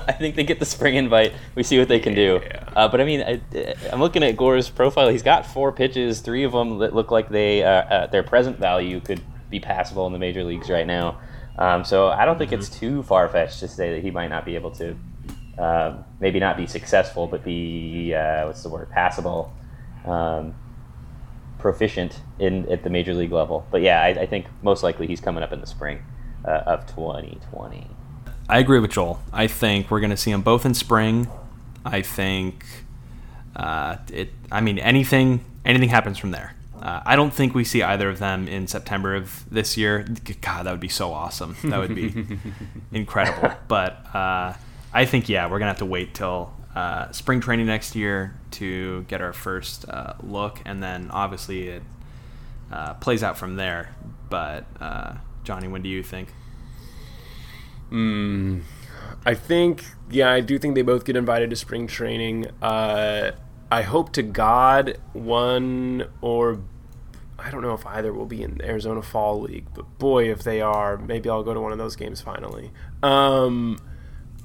[0.09, 1.32] I think they get the spring invite.
[1.55, 2.40] We see what they can do.
[2.42, 2.68] Yeah.
[2.74, 3.40] Uh, but I mean, I,
[3.92, 5.09] I'm looking at Gore's profile.
[5.09, 8.59] He's got four pitches, three of them that look like they uh, uh, their present
[8.59, 9.20] value could
[9.51, 11.20] be passable in the major leagues right now.
[11.59, 14.44] Um, so I don't think it's too far fetched to say that he might not
[14.44, 14.97] be able to,
[15.59, 19.55] um, maybe not be successful, but be uh, what's the word, passable,
[20.05, 20.55] um,
[21.59, 23.66] proficient in at the major league level.
[23.70, 26.03] But yeah, I, I think most likely he's coming up in the spring
[26.44, 27.86] uh, of 2020.
[28.49, 29.20] I agree with Joel.
[29.32, 31.28] I think we're going to see them both in spring.
[31.84, 32.64] I think
[33.55, 34.30] uh, it.
[34.51, 36.55] I mean, anything anything happens from there.
[36.80, 40.07] Uh, I don't think we see either of them in September of this year.
[40.40, 41.57] God, that would be so awesome.
[41.64, 42.38] That would be
[42.92, 43.53] incredible.
[43.66, 44.55] But uh,
[44.92, 49.03] I think yeah, we're gonna have to wait till uh, spring training next year to
[49.05, 51.82] get our first uh, look, and then obviously it
[52.70, 53.94] uh, plays out from there.
[54.28, 56.28] But uh, Johnny, when do you think?
[57.91, 58.61] Hmm.
[59.24, 62.47] I think, yeah, I do think they both get invited to spring training.
[62.62, 63.32] Uh,
[63.70, 66.61] I hope to God one or
[67.39, 70.43] I don't know if either will be in the Arizona Fall League, but boy, if
[70.43, 72.70] they are, maybe I'll go to one of those games finally.
[73.03, 73.78] Um,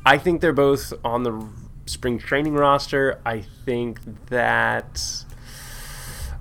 [0.05, 1.47] I think they're both on the
[1.85, 3.21] spring training roster.
[3.25, 5.25] I think that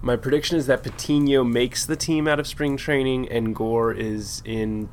[0.03, 4.43] my prediction is that Patino makes the team out of spring training and Gore is
[4.45, 4.89] in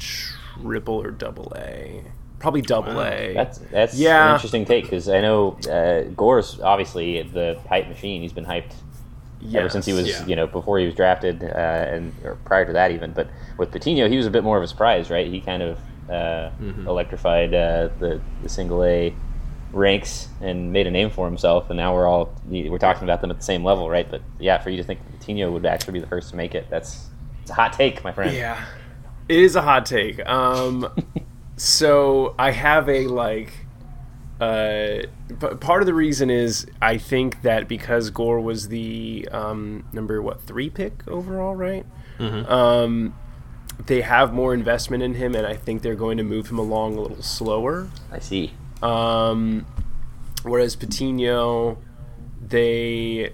[0.62, 2.04] triple or double A.
[2.40, 3.34] Probably double A.
[3.34, 4.28] That's that's Yeah.
[4.30, 8.22] an interesting take because I know uh, Gore's obviously the hype machine.
[8.22, 8.74] He's been hyped
[9.56, 10.26] ever since he was yeah.
[10.26, 13.12] you know before he was drafted uh, and or prior to that even.
[13.14, 15.28] But with Patino, he was a bit more of a surprise, right?
[15.28, 15.80] He kind of
[16.10, 16.88] uh, Mm-hmm.
[16.88, 19.14] electrified uh, the the single A
[19.74, 21.70] ranks and made a name for himself.
[21.70, 24.10] And now we're all we're talking about them at the same level, right?
[24.10, 26.68] But yeah, for you to think Patino would actually be the first to make it,
[26.70, 27.08] that's
[27.42, 28.36] it's a hot take, my friend.
[28.36, 28.64] Yeah,
[29.30, 30.26] it is a hot take.
[30.28, 30.88] Um,
[31.58, 33.52] so I have a like.
[34.40, 39.84] Uh, p- part of the reason is I think that because Gore was the um,
[39.92, 41.86] number what three pick overall, right?
[42.20, 43.16] Um,
[43.86, 46.98] they have more investment in him, and I think they're going to move him along
[46.98, 47.90] a little slower.
[48.12, 48.54] I see.
[48.82, 49.66] Um,
[50.44, 51.78] whereas Patino,
[52.42, 53.34] they,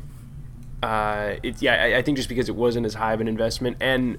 [0.81, 3.77] uh, it, yeah, I, I think just because it wasn't as high of an investment,
[3.79, 4.17] and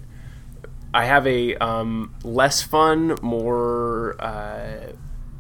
[0.95, 4.93] I have a um, less fun, more uh,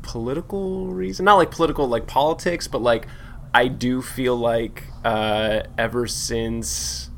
[0.02, 3.06] political reason, not like political, like politics, but like
[3.54, 7.08] I do feel like uh, ever since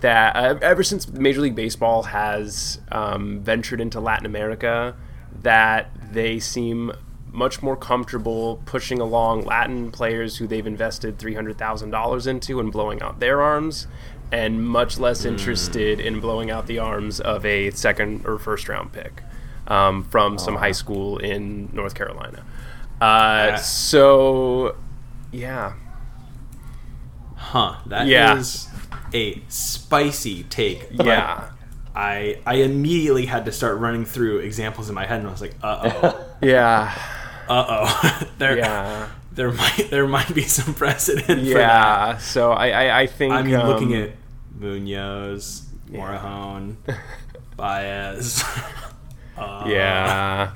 [0.00, 4.94] that uh, ever since Major League Baseball has um, ventured into Latin America,
[5.42, 6.92] that they seem
[7.32, 12.60] much more comfortable pushing along Latin players who they've invested three hundred thousand dollars into
[12.60, 13.88] and blowing out their arms,
[14.32, 18.92] and much less interested in blowing out the arms of a second or first round
[18.92, 19.22] pick
[19.66, 22.44] um, from some high school in North Carolina.
[23.00, 24.76] Uh, so,
[25.32, 25.74] yeah,
[27.36, 27.76] Huh.
[27.86, 28.06] That
[28.36, 29.08] is Yeah.
[29.14, 30.88] a spicy take.
[30.90, 31.50] yeah,
[31.94, 35.40] I I immediately had to start running through examples in my head, and I was
[35.40, 36.92] like, uh oh, yeah,
[37.48, 39.08] uh oh, there yeah.
[39.38, 41.44] There might there might be some precedent for that.
[41.46, 44.10] Yeah, so I, I, I think I mean, looking um, at
[44.58, 46.00] Munoz, Yeah.
[46.00, 46.76] Morejon,
[47.56, 48.42] Baez.
[49.38, 50.54] uh, yeah,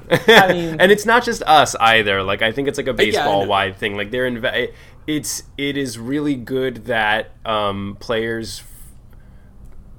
[0.49, 2.25] mean- and it's not just us either.
[2.25, 3.97] Like I think it's like a baseball wide thing.
[3.97, 4.73] Like they're inve-
[5.07, 8.65] it's it is really good that um, players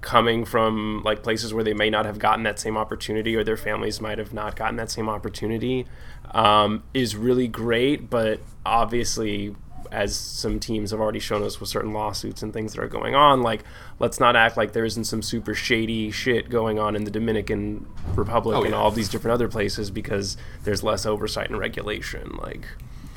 [0.03, 3.57] coming from like places where they may not have gotten that same opportunity or their
[3.57, 5.87] families might have not gotten that same opportunity
[6.31, 9.55] um, is really great but obviously
[9.91, 13.15] as some teams have already shown us with certain lawsuits and things that are going
[13.15, 13.63] on like
[13.99, 17.85] let's not act like there isn't some super shady shit going on in the dominican
[18.15, 22.65] republic Oh, and all these different other places because there's less oversight and regulation like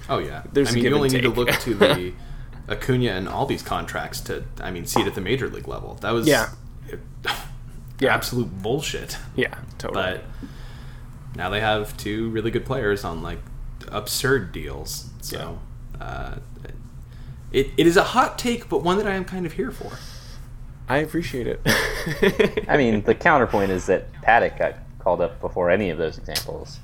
[0.08, 0.42] Oh yeah.
[0.52, 2.12] There's I mean, you only need to look to the
[2.68, 5.94] Acuna and all these contracts to, I mean, see it at the major league level.
[6.00, 6.50] That was Yeah.
[8.00, 9.16] yeah absolute bullshit.
[9.34, 10.24] yeah totally But
[11.36, 13.38] now they have two really good players on like
[13.88, 15.10] absurd deals.
[15.20, 15.58] So
[16.00, 16.36] uh,
[17.52, 19.92] it, it is a hot take, but one that I am kind of here for.
[20.88, 21.60] i appreciate it
[22.68, 26.78] I mean, the counterpoint is that Paddack got called up before any of those examples.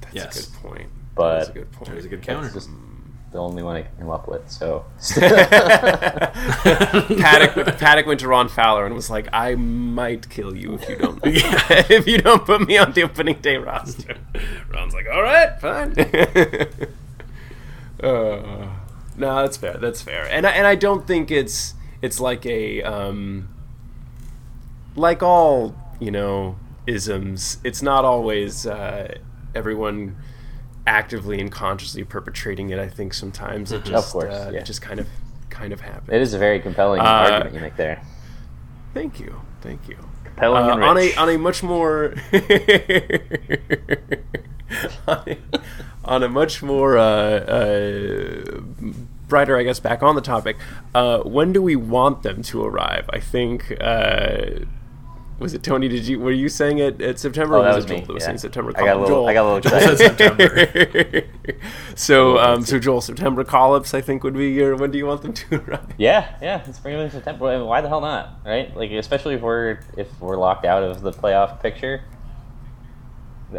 [0.00, 0.36] that's Yes.
[0.48, 2.50] a good point But- that's a good point There's a good That's counter.
[2.50, 2.70] just
[3.32, 4.50] the only one I can come up with.
[4.50, 4.84] So
[7.20, 10.96] Paddack, Paddack went to Ron Fowler and was like, "I might kill you if you
[10.96, 14.16] don't if you don't put me on the opening day roster."
[14.72, 15.92] Ron's like, "All right, fine."
[18.02, 18.68] uh,
[19.16, 19.76] no, that's fair.
[19.78, 20.28] That's fair.
[20.28, 23.48] And I, and I don't think it's it's like a um,
[24.96, 26.56] like all you know
[26.86, 27.58] isms.
[27.62, 29.18] It's not always uh,
[29.54, 30.16] everyone
[30.86, 32.78] actively and consciously perpetrating it.
[32.78, 34.62] I think sometimes it just course, uh, yeah.
[34.62, 35.06] just kind of
[35.50, 36.08] kind of happens.
[36.10, 38.02] it is a very compelling Uh, argument you make there.
[38.94, 39.96] Thank you, thank you.
[40.24, 42.14] Compelling Uh, and on a on a much more
[45.06, 45.38] on, a,
[46.04, 48.60] on a much more uh, uh,
[49.28, 50.56] brighter, I guess, back on the topic.
[50.94, 53.08] Uh, when do we want them to arrive?
[53.12, 53.72] I think.
[55.40, 55.88] Was it Tony?
[55.88, 57.56] Did you were you saying it at September?
[57.56, 58.26] Oh, or that was was it Joel me, that was yeah.
[58.26, 58.72] saying September?
[58.76, 59.28] I got a little- Joel.
[59.28, 61.22] I got a little Joel said September.
[61.94, 64.76] so, um, so Joel, September call-ups, I think would be your.
[64.76, 65.94] When do you want them to arrive?
[65.96, 67.44] Yeah, yeah, it's pretty much September.
[67.46, 68.40] Why- Why the hell not?
[68.44, 68.76] Right?
[68.76, 72.02] Like, especially if we're if we're locked out of the playoff picture.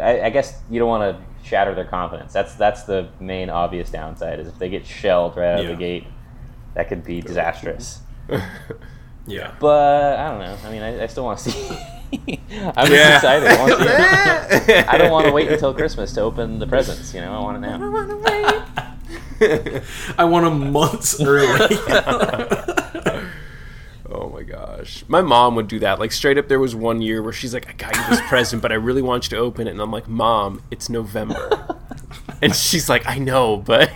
[0.00, 2.32] I, I guess you don't want to shatter their confidence.
[2.32, 4.38] That's that's the main obvious downside.
[4.38, 6.06] Is if they get shelled right out of the gate,
[6.74, 7.98] that could be disastrous.
[9.26, 9.54] Yeah.
[9.60, 10.56] But I don't know.
[10.64, 11.68] I mean, I, I still want to see.
[12.76, 13.16] I'm just Yeah.
[13.16, 13.48] excited.
[13.48, 14.88] I, want to see it.
[14.92, 17.14] I don't want to wait until Christmas to open the presents.
[17.14, 17.76] You know, I want it now.
[17.76, 19.82] I want to know
[20.18, 21.76] i them months early.
[24.14, 25.04] Oh my gosh.
[25.08, 25.98] My mom would do that.
[25.98, 28.60] Like straight up there was one year where she's like, I got you this present,
[28.60, 29.70] but I really want you to open it.
[29.70, 31.76] And I'm like, Mom, it's November.
[32.42, 33.90] and she's like, I know, but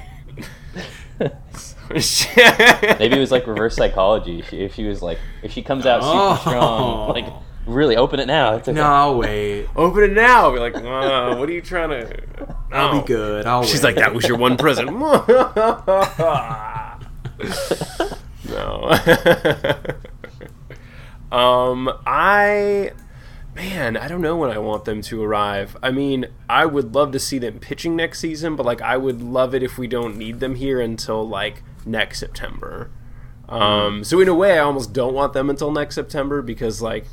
[2.99, 4.43] Maybe it was like reverse psychology.
[4.43, 6.37] She, if she was like, if she comes out super Oh.
[6.41, 7.26] strong, like
[7.66, 8.55] really open it now.
[8.57, 8.76] It's okay.
[8.76, 9.66] no, wait.
[9.76, 10.51] Open it now.
[10.53, 12.22] Be like, "Uh, what are you trying to
[12.72, 13.47] I'll be good.
[13.47, 13.95] I'll She's wait.
[13.97, 14.91] like, that was your one present.
[18.49, 18.91] no.
[21.32, 22.93] um, I,
[23.55, 25.76] man, I don't know when I want them to arrive.
[25.82, 29.20] I mean, I would love to see them pitching next season, but like, I would
[29.22, 32.91] love it if we don't need them here until like next September.
[33.49, 37.07] Um, so in a way, I almost don't want them until next September because like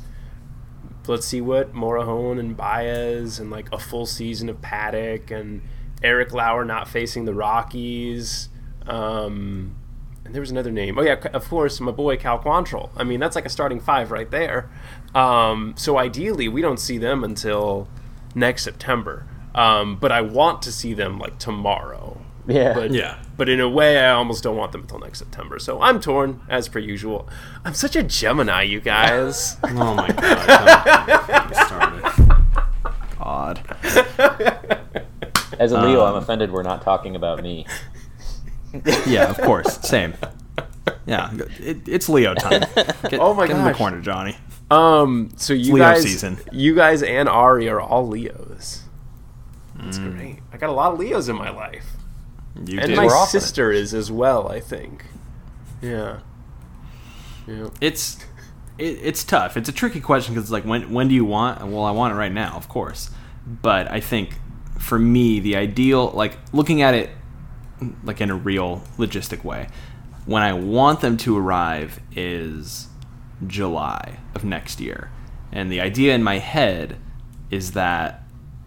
[1.06, 5.62] let's see what Morejon and Baez and like a full season of Paddack and
[6.02, 8.48] Eric Lauer not facing the Rockies.
[8.86, 9.76] Um,
[10.24, 10.98] and there was another name.
[10.98, 12.90] Oh yeah, of course, my boy Cal Quantrill.
[12.96, 14.70] I mean, that's like a starting five right there.
[15.14, 17.88] Um, so ideally, we don't see them until
[18.34, 19.26] next September.
[19.54, 22.23] Um, but I want to see them like tomorrow.
[22.46, 22.74] Yeah.
[22.74, 23.18] But Yeah.
[23.36, 25.58] But in a way, I almost don't want them until next September.
[25.58, 27.28] So I'm torn as per usual.
[27.64, 29.56] I'm such a Gemini, you guys.
[29.64, 31.06] Oh my god.
[31.06, 32.36] don't get me started.
[33.18, 33.60] God.
[35.58, 37.66] As a Leo, I'm Um, offended we're not talking about me.
[39.06, 39.78] Yeah, of course.
[39.88, 40.14] Same.
[41.06, 41.30] Yeah,
[41.60, 42.60] it, it's Leo time.
[43.08, 43.78] Get, Oh my get in the gosh.
[43.78, 44.36] corner, Johnny.
[44.70, 46.38] Um, so you Leo guys, season.
[46.50, 48.82] you guys and Ari are all Leos.
[49.76, 50.16] That's Mm.
[50.16, 50.38] great.
[50.52, 51.84] I got a lot of Leos in my life,
[52.56, 52.96] You and did.
[52.96, 53.40] my We're off on it.
[53.40, 54.48] sister is as well.
[54.48, 55.04] I think.
[55.82, 56.20] Yeah.
[57.46, 57.68] Yeah.
[57.80, 58.18] it's
[58.78, 59.56] it, it's tough.
[59.56, 61.64] It's a tricky question because it's like when when do you want?
[61.66, 63.10] Well, I want it right now, of course.
[63.46, 64.38] But I think
[64.78, 67.10] for me, the ideal, like looking at it,
[68.02, 69.68] like in a real logistic way,
[70.26, 72.88] when I want them to arrive is
[73.46, 75.10] July of next year,
[75.52, 76.96] and the idea in my head
[77.50, 78.22] is that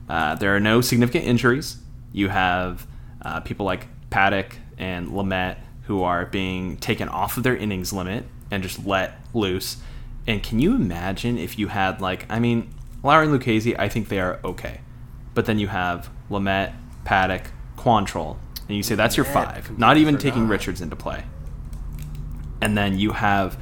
[0.08, 1.78] uh, there are no significant injuries.
[2.14, 2.86] You have
[3.28, 8.26] uh, people like Paddack and Lamet who are being taken off of their innings limit
[8.50, 9.78] and just let loose.
[10.26, 12.74] And can you imagine if you had like, I mean,
[13.04, 14.80] Lowry and Lucchesi, I think they are okay,
[15.34, 16.74] but then you have Lamet,
[17.06, 17.48] Paddack,
[17.78, 20.48] Quantrill, and you say that's your five, not even taking.
[20.48, 21.24] Richards into play.
[22.62, 23.58] And then you have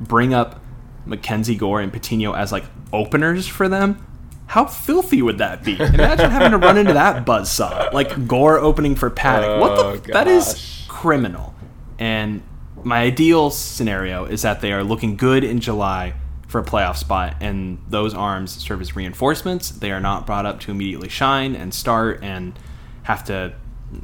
[0.00, 0.60] bring up
[1.06, 4.04] Mackenzie Gore and Patino as like openers for them.
[4.52, 5.76] How filthy would that be?
[5.80, 7.90] Imagine having to run into that buzzsaw.
[7.90, 9.58] Like Gore opening for Paddack.
[9.58, 10.12] what Oh, the?
[10.12, 11.54] That is criminal.
[11.98, 12.42] And
[12.84, 16.12] my ideal scenario is that they are looking good in July
[16.48, 19.70] for a playoff spot, and those arms serve as reinforcements.
[19.70, 22.52] They are not brought up to immediately shine and start and
[23.04, 23.54] have to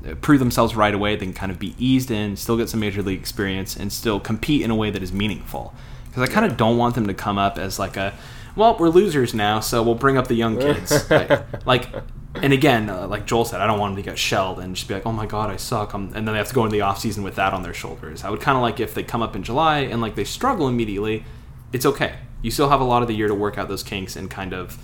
[0.08, 1.14] uh, prove themselves right away.
[1.16, 4.18] They can kind of be eased in, still get some major league experience, and still
[4.18, 5.74] compete in a way that is meaningful.
[6.06, 8.14] Because I kind of don't want them to come up as like a,
[8.58, 11.08] well, we're losers now, so we'll bring up the young kids.
[11.10, 11.86] like, like,
[12.34, 14.88] and again, uh, like Joel said, I don't want them to get shelled and just
[14.88, 15.94] be like, oh my god, I suck.
[15.94, 18.24] Um, and then they have to go into the offseason with that on their shoulders.
[18.24, 20.66] I would kind of like if they come up in July and like they struggle
[20.66, 21.24] immediately,
[21.72, 22.16] it's okay.
[22.42, 24.52] You still have a lot of the year to work out those kinks and kind
[24.52, 24.76] of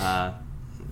[0.00, 0.32] uh,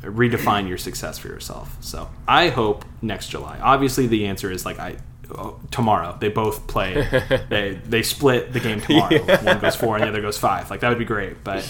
[0.02, 1.78] redefine your success for yourself.
[1.80, 3.58] So I hope next July.
[3.58, 4.96] Obviously, the answer is like I
[5.30, 6.16] oh, tomorrow.
[6.20, 7.08] They both play.
[7.48, 9.18] they they split the game tomorrow.
[9.42, 10.70] One goes four and the other goes five.
[10.70, 11.42] Like that would be great.
[11.42, 11.64] But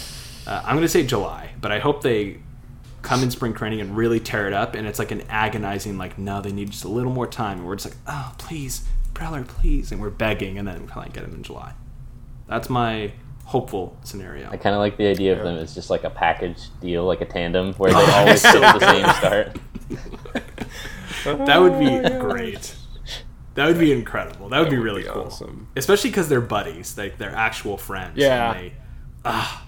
[0.49, 1.51] uh, I'm going to say July.
[1.61, 2.38] But I hope they
[3.03, 4.74] come in spring training and really tear it up.
[4.74, 7.59] And it's like an agonizing like no, they need just a little more time.
[7.59, 11.07] And we're just like oh please, Preller, please, and we're begging, and then we kind
[11.07, 11.72] of get them in July.
[12.49, 13.12] That's my
[13.44, 14.49] hopeful scenario.
[14.51, 17.20] I kind of like the idea of them as just like a package deal, like
[17.20, 19.59] a tandem, where they always get the same start.
[21.24, 22.74] That would be great.
[23.55, 24.49] That would be incredible.
[24.51, 25.22] That would be would really be cool.
[25.24, 25.66] awesome.
[25.76, 28.11] Especially because they're buddies, like they're actual friends.
[28.11, 28.53] and Yeah.
[28.55, 28.72] they-
[29.24, 29.64] ah,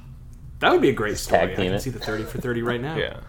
[0.61, 1.41] that would be a great story.
[1.41, 1.81] tag I can it.
[1.81, 2.97] see the thirty for thirty right now.
[2.99, 3.21] Yeah.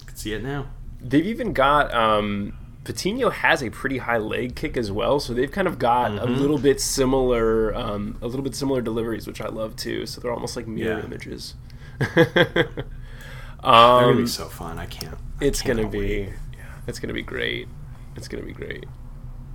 [0.00, 0.66] I can see it now.
[1.00, 5.50] They've even got um, Patino has a pretty high leg kick as well, so they've
[5.50, 6.34] kind of got a Mm-hmm.
[6.34, 10.06] little bit similar, um, a little bit similar deliveries, which I love too.
[10.06, 11.04] So they're almost like mirror Yeah.
[11.04, 11.54] images.
[12.00, 12.74] They're
[13.62, 14.78] gonna um, be so fun.
[14.78, 15.16] I can't.
[15.40, 17.68] I it's gonna cannot be, yeah, it's gonna be great.
[18.16, 18.86] It's gonna be great.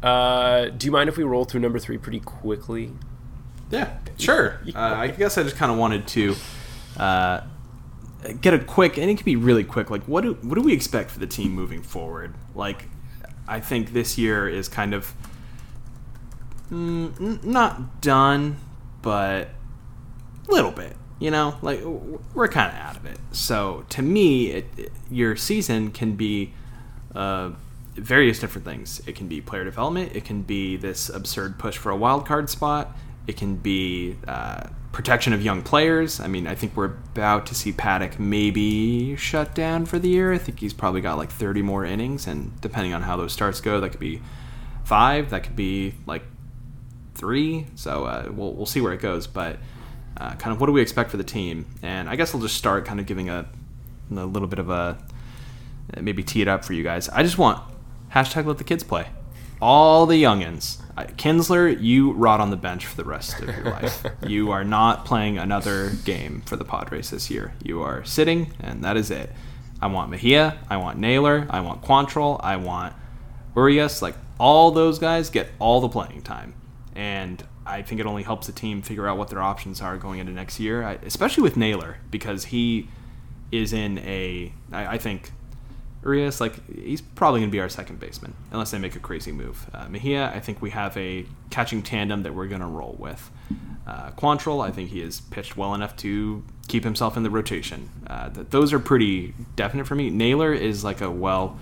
[0.02, 2.92] Uh, do you mind if we roll through number three pretty quickly?
[3.70, 4.60] Yeah, sure.
[4.76, 6.36] Uh, I guess I just kind of wanted to
[6.98, 7.42] uh,
[8.42, 9.90] get a quick, and it can be really quick.
[9.90, 12.34] Like, what do what do we expect for the team moving forward?
[12.56, 12.86] Like,
[13.48, 15.14] I think this year is kind of
[16.72, 18.58] mm, not done,
[19.02, 19.50] but
[20.48, 20.96] a little bit.
[21.20, 21.82] You know, like
[22.36, 23.18] we're kind of out of it.
[23.32, 26.54] So to me, it, it- your season can be
[27.16, 27.52] uh,
[27.96, 29.02] various different things.
[29.08, 30.16] It can be player development.
[30.16, 32.96] It can be this absurd push for a wild card spot.
[33.28, 36.20] It can be uh, protection of young players.
[36.20, 40.34] I mean, I think we're about to see Paddack maybe shut down for the year.
[40.34, 43.60] I think he's probably got like 30 more innings, and depending on how those starts
[43.60, 44.22] go, that could be
[44.86, 45.30] five.
[45.30, 46.24] That could be like
[47.16, 47.68] three.
[47.76, 49.28] So uh, we'll we'll see where it goes.
[49.28, 49.58] But
[50.16, 51.68] uh, kind of what do we expect for the team?
[51.82, 53.46] And I guess I'll just start kind of giving a,
[54.10, 54.98] a little bit of a
[56.02, 57.10] maybe tee it up for you guys.
[57.10, 57.62] I just want
[58.14, 59.08] hashtag let the kids play.
[59.62, 60.78] All the youngins.
[60.96, 64.06] I- Kinsler, you rot on the bench for the rest of your life.
[64.28, 67.54] You are not playing another game for the Padres this year.
[67.64, 69.32] You are sitting, and that is it.
[69.82, 70.58] I want Mejia.
[70.70, 71.48] I want Naylor.
[71.50, 72.40] I want Quantrill.
[72.44, 72.94] I want
[73.56, 74.02] Urias.
[74.02, 76.54] Like all those guys get all the playing time,
[76.96, 80.20] and I think it only helps the team figure out what their options are going
[80.20, 82.88] into next year, I, especially with Naylor because he
[83.52, 84.52] is in a.
[84.72, 85.32] I, I think
[86.08, 89.32] Urias, like he's probably going to be our second baseman unless they make a crazy
[89.32, 89.70] move.
[89.74, 93.30] Uh, Mejia, I think we have a catching tandem that we're going to roll with.
[93.86, 97.90] Uh, Quantrill, I think he has pitched well enough to keep himself in the rotation.
[98.08, 100.10] Uh, th- those are pretty definite for me.
[100.10, 101.60] Naylor is like a well.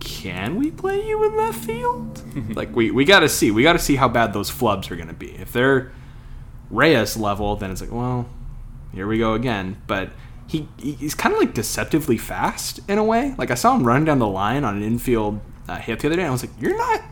[0.00, 2.22] Can we play you in left field?
[2.56, 3.50] like we, we got to see.
[3.50, 5.34] We got to see how bad those flubs are going to be.
[5.36, 5.92] If they're
[6.70, 8.28] Reyes level, then it's like, well,
[8.92, 9.80] here we go again.
[9.86, 10.10] But
[10.48, 13.34] he he's kind of like deceptively fast in a way.
[13.36, 16.16] Like I saw him running down the line on an infield uh, hit the other
[16.16, 17.02] day, and I was like, you're not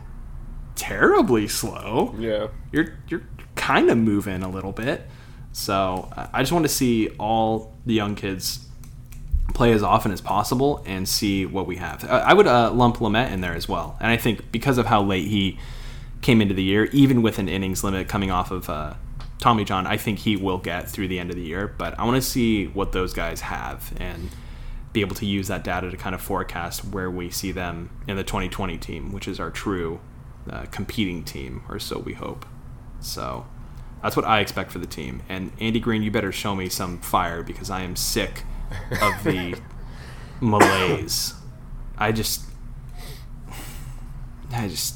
[0.75, 2.15] terribly slow.
[2.17, 2.47] Yeah.
[2.71, 3.23] You're you're
[3.55, 5.07] kind of moving a little bit.
[5.51, 8.67] So uh, I just want to see all the young kids
[9.53, 12.03] play as often as possible and see what we have.
[12.05, 14.85] I I would uh, lump Lamet in there as well, and I think because of
[14.85, 15.57] how late he
[16.21, 18.95] came into the year, even with an innings limit coming off of uh,
[19.39, 21.67] Tommy John, I think he will get through the end of the year.
[21.67, 24.29] But I want to see what those guys have and
[24.93, 28.15] be able to use that data to kind of forecast where we see them in
[28.15, 29.99] the 2020 team, which is our true
[30.49, 32.45] uh, competing team, or so we hope.
[33.01, 33.45] So
[34.01, 35.21] that's what I expect for the team.
[35.27, 38.43] And Andy Green, you better show me some fire because I am sick
[39.01, 39.59] of the
[40.39, 41.33] malaise.
[41.97, 42.45] I just,
[44.53, 44.95] I just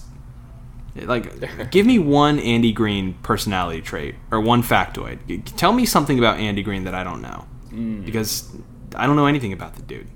[1.08, 5.20] like give me one Andy Green personality trait or one factoid.
[5.58, 7.46] Tell me something about Andy Green that I don't know
[8.04, 8.50] because
[8.96, 10.08] I don't know anything about the dude.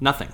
[0.00, 0.28] Nothing.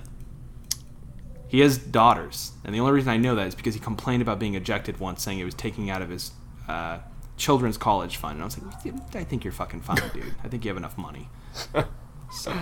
[1.49, 4.39] He has daughters, and the only reason I know that is because he complained about
[4.39, 6.33] being ejected once, saying it was taking out of his
[6.69, 6.99] uh,
[7.39, 8.35] children's college fund.
[8.35, 10.35] And I was like, I think you're fucking fine, dude.
[10.45, 11.31] I think you have enough money.
[12.31, 12.53] So,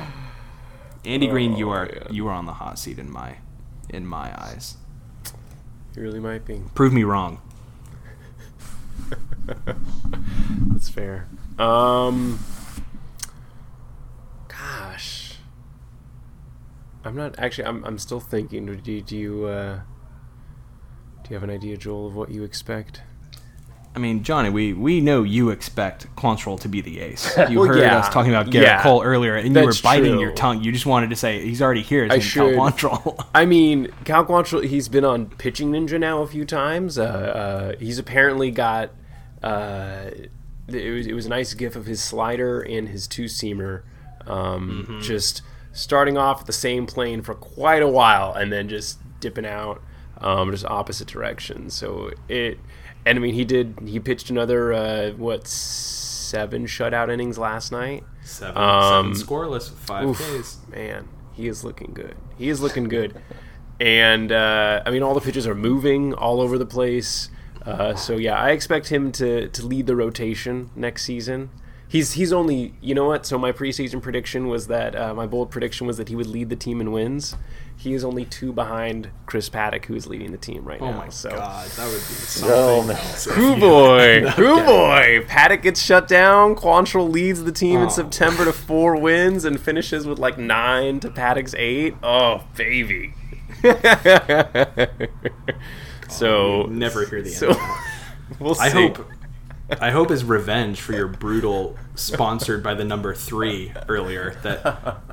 [1.04, 2.12] Andy Green, you Oh, are yeah.
[2.12, 3.38] you are on the hot seat in my
[3.90, 4.76] in my eyes.
[5.96, 6.60] You really might be.
[6.74, 7.40] Prove me wrong.
[9.46, 11.26] That's fair.
[11.58, 12.38] Um,
[14.46, 15.36] gosh,
[17.02, 17.64] I'm not actually.
[17.66, 17.82] I'm.
[17.84, 18.66] I'm still thinking.
[18.66, 19.00] Do?
[19.00, 19.80] Do you, uh,
[21.22, 23.00] do you have an idea, Joel, of what you expect?
[23.96, 27.34] I mean, Johnny, we, we know you expect Quantrill to be the ace.
[27.48, 27.96] You Well, heard yeah.
[27.98, 28.82] us talking about Gerrit Yeah.
[28.82, 30.20] Cole earlier, and you were biting true.
[30.20, 30.62] your tongue.
[30.62, 32.04] You just wanted to say he's already here.
[32.04, 32.56] I name's Cal should.
[32.58, 33.26] Quantrill.
[33.34, 36.98] I mean, Cal Quantrill, he's been on Pitching Ninja now a few times.
[36.98, 38.90] Uh, uh, he's apparently got.
[39.42, 40.10] Uh,
[40.68, 43.82] it was it was a nice gif of his slider and his two seamer,
[44.26, 45.40] um, just
[45.72, 49.80] starting off at the same plane for quite a while and then just dipping out,
[50.18, 51.72] um, just opposite directions.
[51.74, 52.58] So it,
[53.06, 53.78] and I mean, he did.
[53.86, 58.04] He pitched another uh, what seven shutout innings last night.
[58.24, 62.16] seven, Um, scoreless with five Oof, man, he is looking good.
[62.36, 63.14] He is looking good.
[63.80, 67.30] And uh, I mean, all the pitches are moving all over the place.
[67.64, 71.50] Uh, so yeah, I expect him to to lead the rotation next season.
[71.88, 73.24] He's he's only you know what?
[73.24, 76.48] So my preseason prediction was that uh, my bold prediction was that he would lead
[76.48, 77.36] the team in wins.
[77.78, 80.92] He is only two behind Chris Paddack, who is leading the team right Oh now.
[80.96, 81.30] Oh my so.
[81.30, 82.50] god, that would be something.
[82.58, 82.96] Oh, man.
[82.96, 85.24] else if Hoo you- boy, hoo boy!
[85.28, 86.54] Paddack gets shut down.
[86.56, 87.84] Quantrill leads the team Oh.
[87.84, 91.94] in September to four wins and finishes with like nine to Paddack's eight.
[92.02, 93.12] Oh baby!
[96.08, 97.54] so oh, You'd never hear the end So
[98.40, 98.62] we'll see.
[98.64, 99.10] I hope.
[99.80, 104.62] I hope as revenge for your brutal sponsored by the number three earlier that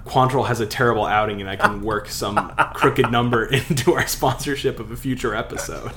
[0.06, 4.80] Quantrill has a terrible outing and I can work some crooked number into our sponsorship
[4.80, 5.92] of a future episode.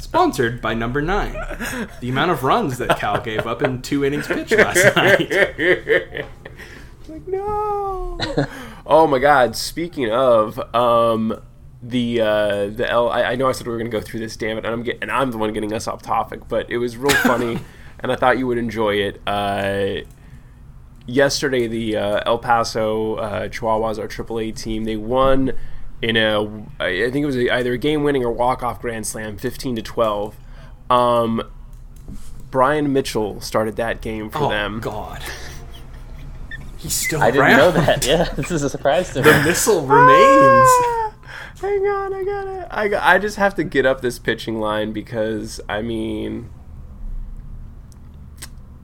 [0.00, 1.32] Sponsored by number nine.
[2.00, 5.30] The amount of runs that Cal gave up in two innings pitched last night.
[7.08, 8.18] like no.
[8.86, 9.54] oh my God!
[9.56, 11.40] Speaking of, um,
[11.82, 13.08] the uh, the L.
[13.10, 14.36] I, I know I said we were going to go through this.
[14.36, 14.64] Damn it!
[14.64, 17.14] And I'm getting, and I'm the one getting us off topic, but it was real
[17.16, 17.58] funny,
[18.00, 19.20] and I thought you would enjoy it.
[19.26, 20.02] Uh,
[21.06, 25.52] yesterday, the uh, El Paso uh, Chihuahuas, our AAA team, they won
[26.02, 26.40] in a
[26.78, 29.82] I think it was either a game winning or walk off grand slam, fifteen to
[29.82, 30.36] twelve.
[30.88, 31.42] Um,
[32.50, 34.48] Bryan Mitchell started that game for them.
[34.48, 34.80] Oh them.
[34.80, 35.22] God.
[36.78, 37.58] He's still I didn't around.
[37.58, 38.06] know that.
[38.06, 39.30] Yeah, this is a surprise to me.
[39.30, 40.68] The missile remains.
[40.72, 41.14] Ah,
[41.60, 42.68] hang on, I got it.
[42.70, 46.48] I I just have to get up this pitching line because I mean,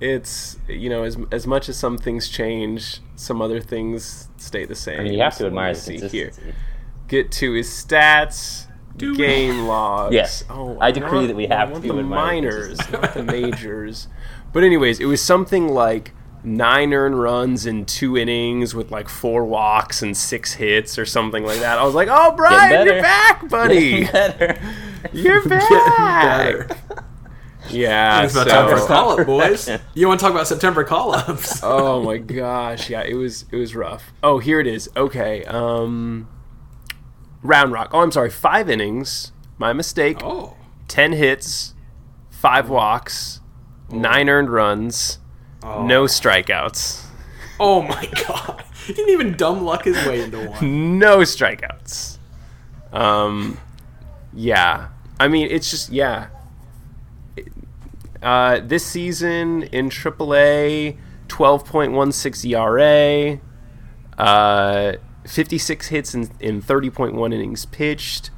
[0.00, 4.74] it's you know as as much as some things change, some other things stay the
[4.74, 5.00] same.
[5.00, 6.32] I mean, you have So to let admire see here.
[7.08, 8.66] Get to his stats.
[8.96, 9.16] Do we?
[9.18, 10.14] game logs.
[10.14, 13.22] Yes, Oh, I decree want- that we I have want to the minors, not the
[13.22, 14.08] majors.
[14.54, 19.44] But anyways, it was something like nine earned runs in two innings with like four
[19.44, 21.78] walks and six hits or something like that.
[21.78, 22.92] I was like, "Oh, Brian, better.
[22.94, 24.04] you're back, buddy!
[24.06, 24.58] Better.
[25.12, 26.76] You're back!"
[27.70, 28.22] Yeah.
[28.22, 29.68] It's about so- a call up, boys.
[29.94, 31.60] You want to talk about September call ups?
[31.64, 34.12] oh my gosh, yeah, it was it was rough.
[34.22, 34.88] Oh, here it is.
[34.96, 35.44] Okay.
[35.44, 36.28] Um
[37.42, 37.90] Round Rock.
[37.92, 38.30] Oh, I'm sorry.
[38.30, 39.32] Five innings.
[39.58, 40.18] My mistake.
[40.22, 40.56] Oh.
[40.88, 41.74] 10 hits,
[42.30, 43.40] five walks,
[43.90, 45.18] nine earned runs,
[45.64, 47.02] no strikeouts.
[47.58, 48.62] Oh my god.
[48.86, 50.98] He didn't even dumb luck his way into one.
[50.98, 52.18] No strikeouts.
[52.92, 53.58] Um,
[54.34, 54.88] yeah.
[55.18, 56.26] I mean, it's just, yeah.
[58.26, 60.98] Uh, this season in AAA,
[61.28, 63.40] 12.16 ERA,
[64.18, 64.96] uh,
[65.26, 68.30] 56 hits in, in 30.1 innings pitched.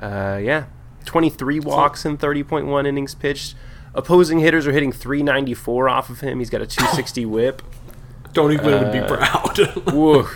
[0.00, 0.66] Uh, yeah.
[1.06, 3.54] 23 walks in 30.1 innings pitched.
[3.94, 6.38] Opposing hitters are hitting 394 off of him.
[6.40, 7.62] He's got a 260 whip.
[8.34, 9.92] Don't even Uh, be proud.
[9.94, 10.26] Woo.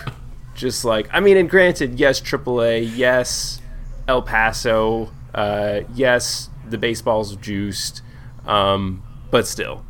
[0.54, 3.60] Just like I mean, and granted, yes, AAA, yes,
[4.06, 8.02] El Paso, uh, yes, the baseball's juiced,
[8.48, 9.84] um, but still,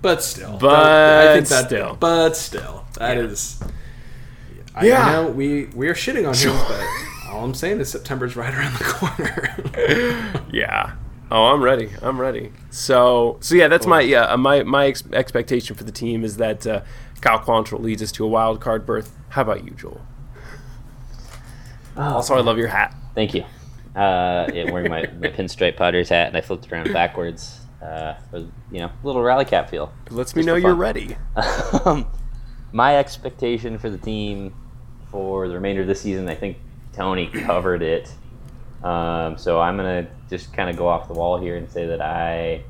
[0.00, 0.56] but still.
[0.58, 1.96] But that- I think that still.
[2.00, 2.84] But still.
[2.98, 3.60] that is.
[4.74, 5.12] I Yeah.
[5.12, 8.74] know we we are shitting on him, but all I'm saying is September's right around
[8.78, 10.44] the corner.
[10.52, 10.94] yeah.
[11.30, 11.88] Oh, I'm ready.
[12.02, 12.52] I'm ready.
[12.70, 16.36] So, so yeah, that's my yeah uh, my my ex- expectation for the team is
[16.38, 16.82] that uh,
[17.22, 19.14] Cal Quantrill leads us to a wild card berth.
[19.30, 20.00] How about you, Joel?
[21.96, 22.94] Also, I love your hat.
[23.14, 23.42] Thank you.
[23.94, 27.60] Uh, yeah, wearing my, my pinstripe Padres hat, and I flipped it around backwards.
[27.82, 28.38] Uh, for,
[28.70, 29.92] you know, little rally cap feel.
[30.06, 31.16] It lets me know you're ready.
[31.84, 32.06] um,
[32.70, 34.54] my expectation for the team
[35.10, 36.58] for the remainder of the season, I think
[36.92, 38.12] Tony covered it.
[38.82, 42.00] Um, so I'm gonna just kind of go off the wall here and say that
[42.00, 42.62] I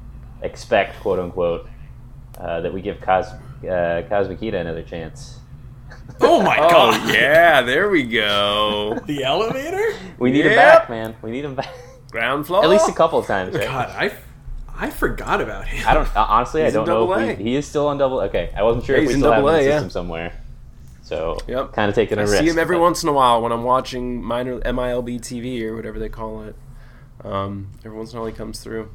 [0.43, 1.69] expect, quote unquote,
[2.39, 3.33] uh, that we give Kaz
[3.65, 5.39] uh, Kaz another chance.
[6.21, 7.15] oh my Oh god.
[7.15, 8.99] yeah, there we go.
[9.07, 9.95] The elevator?
[10.19, 11.15] We need him back, man.
[11.23, 11.73] We need him back
[12.11, 12.63] Ground floor.
[12.63, 13.55] at least a couple of times.
[13.55, 13.67] Right?
[13.67, 14.13] God, I
[14.83, 15.85] I forgot about him.
[15.87, 16.65] I don't uh, honestly.
[16.65, 18.21] He's I don't know double if we, he is still on double.
[18.23, 19.63] Okay, I wasn't sure Yeah, if he's we in still have him double in A,
[19.65, 19.75] the yeah.
[19.77, 20.33] system somewhere.
[21.03, 21.73] So Yep.
[21.73, 22.39] kind of taking a I risk.
[22.39, 25.77] see him every but- once in a while when I'm watching minor MILB TV or
[25.77, 26.57] whatever they call it.
[27.25, 28.91] Um, every once in a while he comes through.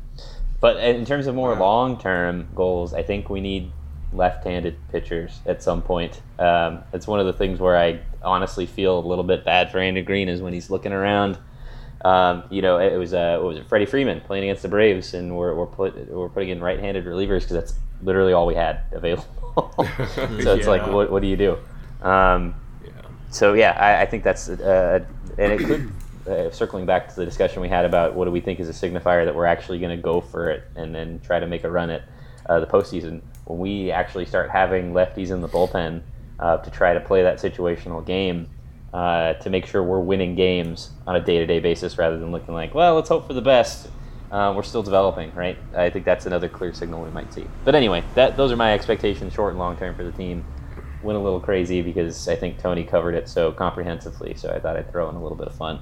[0.59, 3.71] But in terms of more long term goals, I think we need
[4.11, 6.21] left-handed pitchers at some point.
[6.37, 9.79] Um, it's one of the things where I honestly feel a little bit bad for
[9.79, 11.37] Andy Green is when he's looking around.
[12.05, 15.13] Um, you know, it was uh, what was it Freddie Freeman playing against the Braves,
[15.13, 17.73] and we're we're, put, we're putting in right-handed relievers because that's
[18.03, 19.25] literally all we had available.
[20.13, 21.57] so it's like, what what do you do?
[22.01, 22.91] Um, Yeah.
[23.31, 25.03] so yeah, I, I think that's uh,
[25.37, 25.91] and it could
[26.27, 28.73] uh, circling back to the discussion we had about what do we think is a
[28.73, 31.71] signifier that we're actually going to go for it and then try to make a
[31.71, 32.03] run at
[32.47, 36.01] uh, the postseason when we actually start having lefties in the bullpen
[36.39, 38.47] uh, to try to play that situational game
[38.97, 42.73] uh, to make sure we're winning games on a day-to-day basis rather than looking like
[42.73, 43.89] well let's hope for the best
[44.31, 47.75] uh, we're still developing right i think that's another clear signal we might see but
[47.75, 50.43] anyway that those are my expectations short and long term for the team
[51.03, 54.33] went a little crazy because I think Tony covered it so comprehensively.
[54.35, 55.79] So I thought I'd throw in a little bit of fun.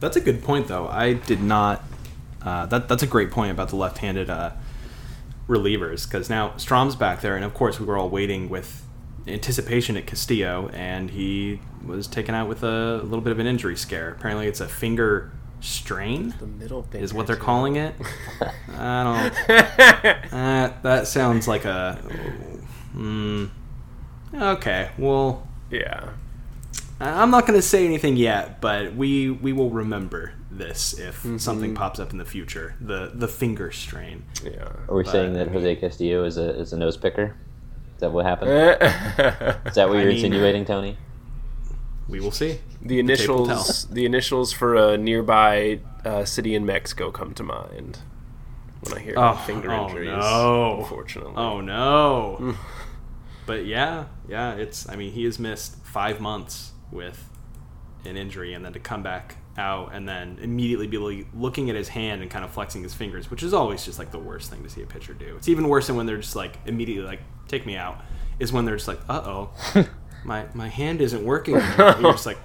[0.00, 0.88] That's a good point, though.
[0.88, 1.84] I did not.
[2.42, 4.52] Uh, that that's a great point about the left-handed uh,
[5.46, 8.86] relievers because now Strahm's back there, and of course we were all waiting with
[9.26, 13.76] anticipation at Castillo, and he was taken out with a, little bit of an injury
[13.76, 14.10] scare.
[14.10, 17.94] Apparently, it's a finger strain, The middle thing is what they're calling it.
[18.76, 20.30] I don't.
[20.32, 21.94] Uh, that sounds like a.
[22.92, 23.46] Hmm.
[24.34, 26.10] okay, well, yeah.
[27.00, 31.26] I- I'm not going to say anything yet, but we we will remember this if
[31.40, 32.74] something pops up in the future.
[32.80, 34.24] The the finger strain.
[34.44, 34.68] Yeah.
[34.88, 37.36] Are we But, saying that Jose Castillo is a is a nose picker?
[38.00, 38.50] Is that what happened?
[39.66, 40.96] Is that what I you're mean- insinuating, Tony?
[42.08, 42.52] We will see.
[42.52, 47.98] tape will initials the initials for a nearby uh, city in Mexico come to mind
[48.84, 50.08] when I hear Oh, finger oh, injuries.
[50.08, 50.78] no.
[50.80, 51.34] Unfortunately.
[51.36, 52.56] Oh no.
[53.44, 57.28] but yeah, yeah, it's I mean, he has missed 5 months with
[58.06, 61.88] an injury and then to come back out and then immediately be looking at his
[61.88, 64.62] hand and kind of flexing his fingers, which is always just like the worst thing
[64.62, 65.36] to see a pitcher do.
[65.36, 67.20] It's even worse than when they're just like immediately like
[67.50, 68.00] take me out
[68.38, 69.50] is when they're just like, "Uh-oh.
[70.24, 72.38] my my hand isn't working." anymore." You're just like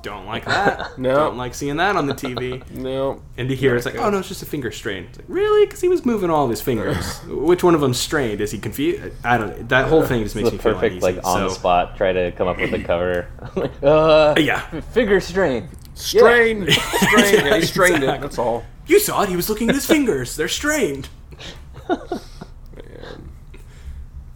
[0.00, 0.96] don't like that.
[0.96, 1.12] No.
[1.16, 2.62] Don't like seeing that on the TV.
[2.70, 3.20] No.
[3.36, 4.02] And to hear it's like, good.
[4.04, 5.04] oh no, it's just a finger strain.
[5.04, 5.66] It's like, really?
[5.66, 7.18] Because he was moving all of his fingers.
[7.24, 8.40] Which one of them strained?
[8.40, 9.12] Is he confused?
[9.24, 9.68] I don't.
[9.68, 11.00] That whole thing just makes me feel perfect uneasy.
[11.16, 11.96] like on the So- spot.
[11.96, 13.26] Try to come up with a cover.
[13.56, 14.60] like, uh, Yeah,
[14.92, 15.68] finger strain.
[15.94, 16.70] Strain.
[16.70, 17.44] Strain.
[17.44, 18.20] Yeah, he strained it.
[18.20, 18.64] That's all.
[18.86, 19.28] you saw it.
[19.30, 20.36] He was looking at his fingers.
[20.36, 21.08] They're strained.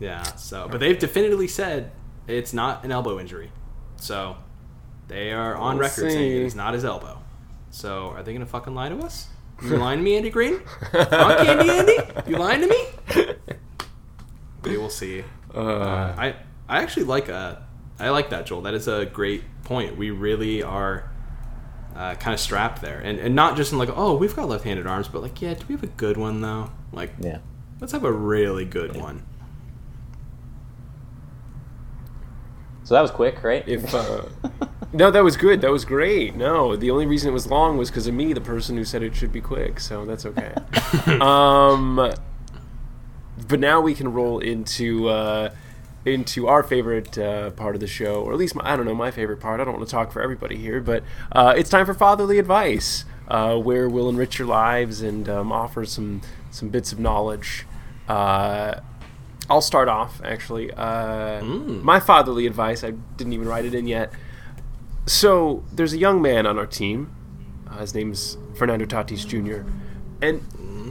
[0.03, 0.11] Man.
[0.11, 0.23] Yeah.
[0.37, 1.91] So, but they've definitively said
[2.27, 3.51] it's not an elbow injury.
[3.97, 4.37] So
[5.09, 6.37] they are on We'll record saying see.
[6.37, 7.19] it is not his elbow.
[7.71, 9.29] So are they gonna fucking lie to us?
[9.63, 10.61] You lying to me, Andy Green?
[10.93, 11.97] Huh, Candy Andy?
[12.27, 13.35] You lying to me?
[14.63, 15.25] We will see.
[15.55, 16.37] Uh, I
[16.69, 17.57] I actually like uh
[17.99, 18.63] I like that Joel.
[18.63, 19.97] That is a great point.
[19.97, 21.11] We really are
[21.97, 24.87] uh, kind of strapped there, and and not just in like oh we've got left-handed
[24.87, 26.71] arms, but like yeah, do we have a good one though?
[26.93, 27.39] Like Yeah.
[27.81, 29.27] let's have a really good one.
[32.85, 33.67] So that was quick, right?
[33.67, 34.25] If uh,
[34.93, 35.61] no, that was good.
[35.61, 36.35] That was great.
[36.35, 39.03] No, the only reason it was long was because of me, the person who said
[39.03, 39.81] it should be quick.
[39.81, 40.55] So that's okay.
[41.21, 42.13] um,
[43.49, 45.51] but now we can roll into uh,
[46.05, 48.95] into our favorite uh, part of the show, or at least my, I don't know
[48.95, 49.61] my favorite part.
[49.61, 53.05] I don't want to talk for everybody here, but uh, it's time for fatherly advice,
[53.29, 57.67] uh, where we'll enrich your lives and um, offer some some bits of knowledge.
[58.09, 58.81] Uh,
[59.51, 60.71] I'll start off actually.
[60.73, 62.85] Uh, My fatherly advice.
[62.85, 64.13] I didn't even write it in yet.
[65.07, 67.13] So there's a young man on our team.
[67.69, 69.69] Uh, his name's Fernando Tatis Jr.
[70.21, 70.43] And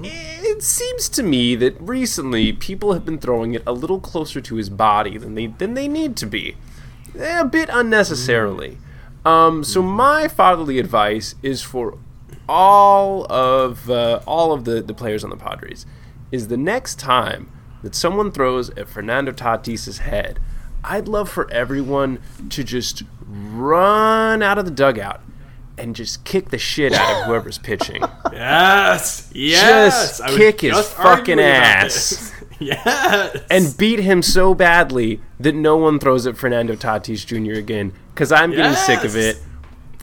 [0.03, 4.55] it seems to me that recently people have been throwing it a little closer to
[4.55, 6.55] his body than they than they need to be,
[7.17, 8.77] Eh, a bit unnecessarily.
[9.23, 11.97] Um, so my fatherly advice is for
[12.49, 15.85] all of uh, all of the, the players on the Padres
[16.31, 17.49] is the next time
[17.81, 20.39] that someone throws at Fernando Tatis's head,
[20.83, 22.19] I'd love for everyone
[22.49, 25.21] to just run out of the dugout
[25.77, 28.03] and just kick the shit out of whoever's pitching.
[28.31, 30.17] Yes, yes.
[30.17, 32.33] Just kick his just fucking ass.
[32.59, 37.59] yes, and beat him so badly that no one throws at Fernando Tatis Jr.
[37.59, 37.93] again.
[38.13, 39.37] Because I'm getting sick of it.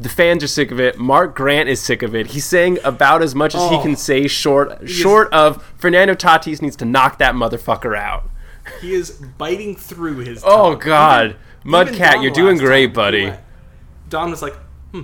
[0.00, 0.98] The fans are sick of it.
[0.98, 2.28] Mark Grant is sick of it.
[2.28, 3.82] He's saying about as much as he Oh.
[3.82, 8.30] can say short short of Fernando Tatis needs to knock that motherfucker out.
[8.80, 10.42] he is biting through his.
[10.44, 10.78] Oh tongue.
[10.78, 13.32] God, Even Mudcat, Don you're doing great, buddy.
[14.08, 14.54] Don was like,
[14.92, 15.02] hmm,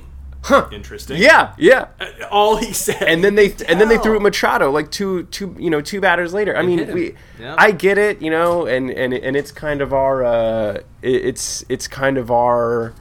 [0.73, 1.17] interesting.
[1.21, 1.89] Yeah, yeah.
[1.99, 3.03] Uh, all he said.
[3.03, 6.01] and then they and then they threw at Machado like two two you know two
[6.01, 6.57] batters later.
[6.57, 7.55] I mean, we Yeah.
[7.59, 11.89] I get it, you know, and and and it's kind of our uh, it's it's
[11.89, 12.93] kind of our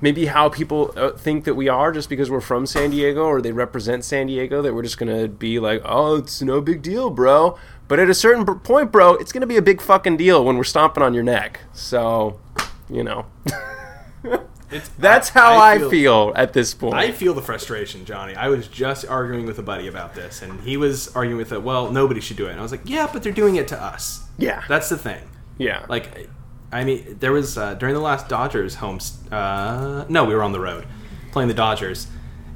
[0.00, 3.40] maybe how people uh, think that we are just because we're from San Diego or
[3.40, 7.10] they represent San Diego that we're just gonna be like, oh, it's no big deal,
[7.10, 7.58] bro.
[7.88, 10.64] But at a certain point, bro, it's gonna be a big fucking deal when we're
[10.64, 11.60] stomping on your neck.
[11.72, 12.40] So,
[12.88, 13.26] you know,
[14.98, 16.94] that's how I, feel, at this point.
[16.94, 18.34] I feel the frustration, Johnny.
[18.34, 21.62] I was just arguing with a buddy about this, and he was arguing with it.
[21.62, 22.52] Well, nobody should do it.
[22.52, 24.24] And I was like, yeah, but they're doing it to us.
[24.38, 25.22] yeah, That's the thing.
[25.58, 26.28] yeah, Like,
[26.72, 28.98] I mean, there was uh, during the last Dodgers home.
[29.30, 30.86] Uh, no, we were on the road
[31.32, 32.06] playing the Dodgers.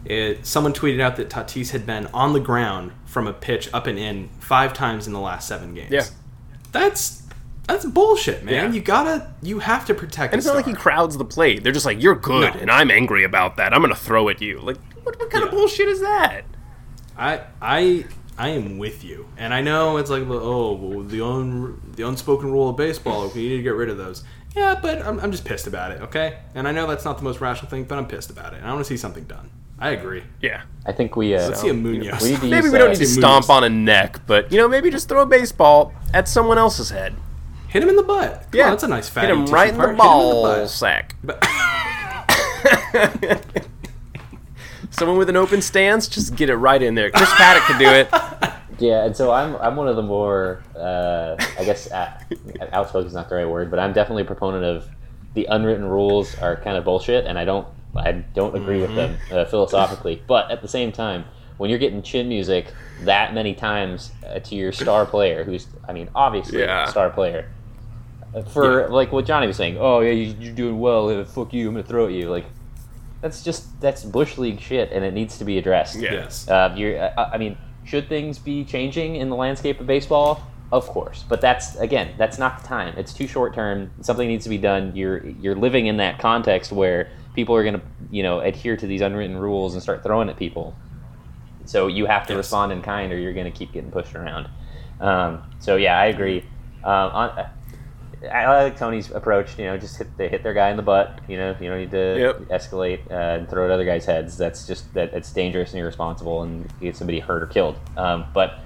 [0.04, 3.86] It, someone tweeted out that Tatis had been on the ground from a pitch up
[3.86, 5.90] and in five times in the last seven games.
[5.90, 6.04] Yeah.
[6.72, 7.22] that's
[7.66, 8.54] that's bullshit, man.
[8.54, 8.72] Yeah.
[8.72, 10.34] You gotta, you have to protect.
[10.34, 11.62] And it's not like he crowds the plate.
[11.64, 12.60] They're just like, "You're good," No.
[12.60, 13.72] and I'm angry about that.
[13.72, 14.60] I'm gonna throw at you.
[14.60, 16.42] Like, what, what kind of bullshit is that?
[17.16, 18.04] I I
[18.36, 22.50] I am with you, and I know it's like oh well, the un, the unspoken
[22.50, 23.22] rule of baseball.
[23.24, 24.24] Okay, we need to get rid of those.
[24.56, 26.00] Yeah, but I'm, I'm just pissed about it.
[26.02, 28.58] Okay, and I know that's not the most rational thing, but I'm pissed about it,
[28.58, 29.50] and I want to see something done.
[29.78, 30.22] I agree.
[30.40, 30.62] Yeah.
[30.86, 32.22] I think we uh, Let's see a Munoz.
[32.22, 33.50] we need to Maybe use, we don't uh, need to stomp moves.
[33.50, 37.14] on a neck, but you know, maybe just throw a baseball at someone else's head.
[37.68, 38.42] Hit him in the butt.
[38.42, 39.96] Come Yeah, on, that's a nice fatty Hit him right in part.
[39.96, 40.70] the Hit him in the ball butt.
[40.70, 41.16] sack.
[41.24, 41.42] But-
[44.96, 47.10] Someone with an open stance, just get it right in there.
[47.10, 48.08] Chris Paddack can do it.
[48.80, 52.10] Yeah, and so I'm I'm one of the more uh, I guess uh,
[52.72, 54.88] outspoken is not the right word, but I'm definitely a proponent of
[55.34, 59.16] the unwritten rules are kind of bullshit, and I don't I don't agree with them
[59.30, 60.20] uh, philosophically.
[60.26, 61.24] But at the same time,
[61.56, 62.66] when you're getting chin music
[63.02, 66.82] that many times uh, to your star player, who's I mean obviously Yeah.
[66.88, 67.48] a star player,
[68.34, 71.52] uh, for like what Johnny was saying, oh yeah, you- you're doing well, uh, fuck
[71.54, 72.44] you, I'm gonna throw at you, like.
[73.24, 75.98] That's just that's bush league shit, and it needs to be addressed.
[75.98, 76.46] Yes.
[76.46, 80.42] Uh, you're, uh, I mean, should things be changing in the landscape of baseball?
[80.70, 82.92] Of course, but that's again, that's not the time.
[82.98, 83.90] It's too short term.
[84.02, 84.94] Something needs to be done.
[84.94, 88.86] You're you're living in that context where people are going to, you know, adhere to
[88.86, 90.76] these unwritten rules and start throwing at people.
[91.64, 92.38] So you have to Yes.
[92.38, 94.50] respond in kind, or you're going to keep getting pushed around.
[95.00, 96.40] Um, so yeah, I agree.
[96.84, 97.46] Um, on,
[98.32, 99.58] I like Tony's approach.
[99.58, 101.20] You know, just hit they hit their guy in the butt.
[101.28, 102.36] You know, you don't need to Yep.
[102.60, 104.36] escalate uh, and throw at other guys' heads.
[104.36, 107.76] That's just that it's dangerous and irresponsible, and you get somebody hurt or killed.
[107.96, 108.60] Um, but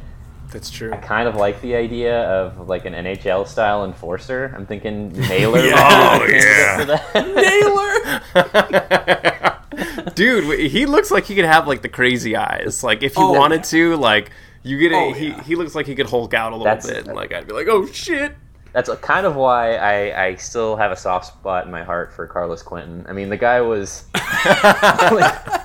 [0.53, 0.93] That's true.
[0.93, 4.53] I kind of like the idea of like an NHL style enforcer.
[4.57, 5.59] I'm thinking Naylor.
[5.65, 6.77] Yeah.
[6.81, 8.23] Oh, that.
[8.35, 10.09] Naylor.
[10.15, 12.83] Dude, he looks like he could have like the crazy eyes.
[12.83, 13.63] Like if he Oh, wanted yeah.
[13.63, 14.31] to, like
[14.63, 15.43] you get a, Oh, he yeah.
[15.45, 17.07] he looks like he could Hulk out a little That's- bit.
[17.07, 18.35] And, like I'd be like, oh shit.
[18.79, 22.29] That's kind of why I, I still have a soft spot in my heart for
[22.29, 23.05] Carlos Quentin.
[23.09, 25.59] I mean, the guy was the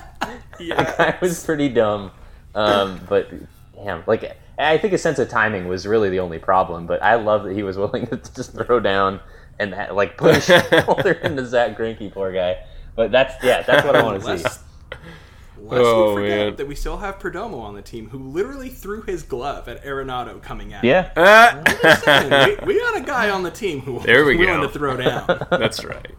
[0.58, 2.10] guy was pretty dumb,
[2.56, 3.30] um, but
[3.76, 6.88] damn, like I think his sense of timing was really the only problem.
[6.88, 9.20] But I love that he was willing to just throw down
[9.60, 12.64] and like push shoulder into Zack Greinke, poor guy.
[12.96, 14.48] But that's yeah, that's what I want to see.
[15.64, 16.56] Less- Lest Oh, we forget man.
[16.56, 20.42] that we still have Perdomo on the team, who literally threw his glove at Arenado
[20.42, 20.84] coming out.
[20.84, 21.10] Yeah.
[21.16, 21.62] Ah!
[22.66, 24.66] we, we got a guy on the team who There we willing go.
[24.66, 25.46] to throw down.
[25.50, 26.10] That's right.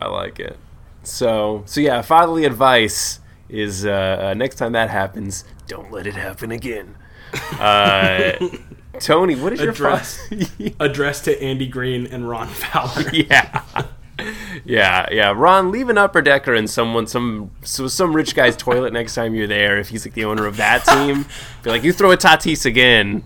[0.00, 0.56] I like it.
[1.02, 6.14] So, so yeah, fatherly advice is uh, uh, next time that happens, don't let it
[6.14, 6.96] happen again.
[7.60, 8.32] Uh,
[9.00, 10.18] Tony, what is your Address.
[10.28, 13.10] fa- Addressed to Andy Green and Ron Fowler.
[13.12, 13.62] yeah.
[14.64, 15.32] Yeah, yeah.
[15.34, 19.34] Ron, leave an upper decker in someone, some, so some rich guy's toilet next time
[19.34, 19.78] you're there.
[19.78, 21.26] If he's like the owner of that team,
[21.62, 23.24] be like, you throw a Tatis again,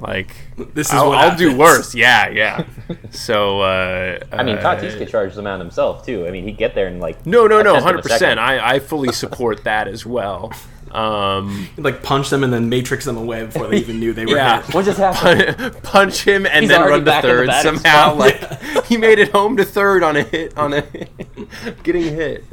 [0.00, 0.34] like
[0.74, 1.94] This is I'll, what I'll do worse.
[1.94, 2.64] Yeah, yeah.
[3.10, 6.26] So, uh, I mean, uh, Tatis could charge the mound himself too.
[6.26, 8.40] I mean, he'd get there and like No, no, no, tenth of a hundred percent.
[8.40, 10.52] I, I fully support that as well.
[10.92, 14.32] Um, like punch them and then matrix them away before they even knew they were
[14.36, 14.74] yeah, hit.
[14.74, 15.82] What just happened?
[15.82, 17.80] punch him and He's then run to the third somehow.
[17.80, 18.16] spot.
[18.16, 20.82] Like he made it home to third on a hit on a
[21.82, 22.44] getting hit.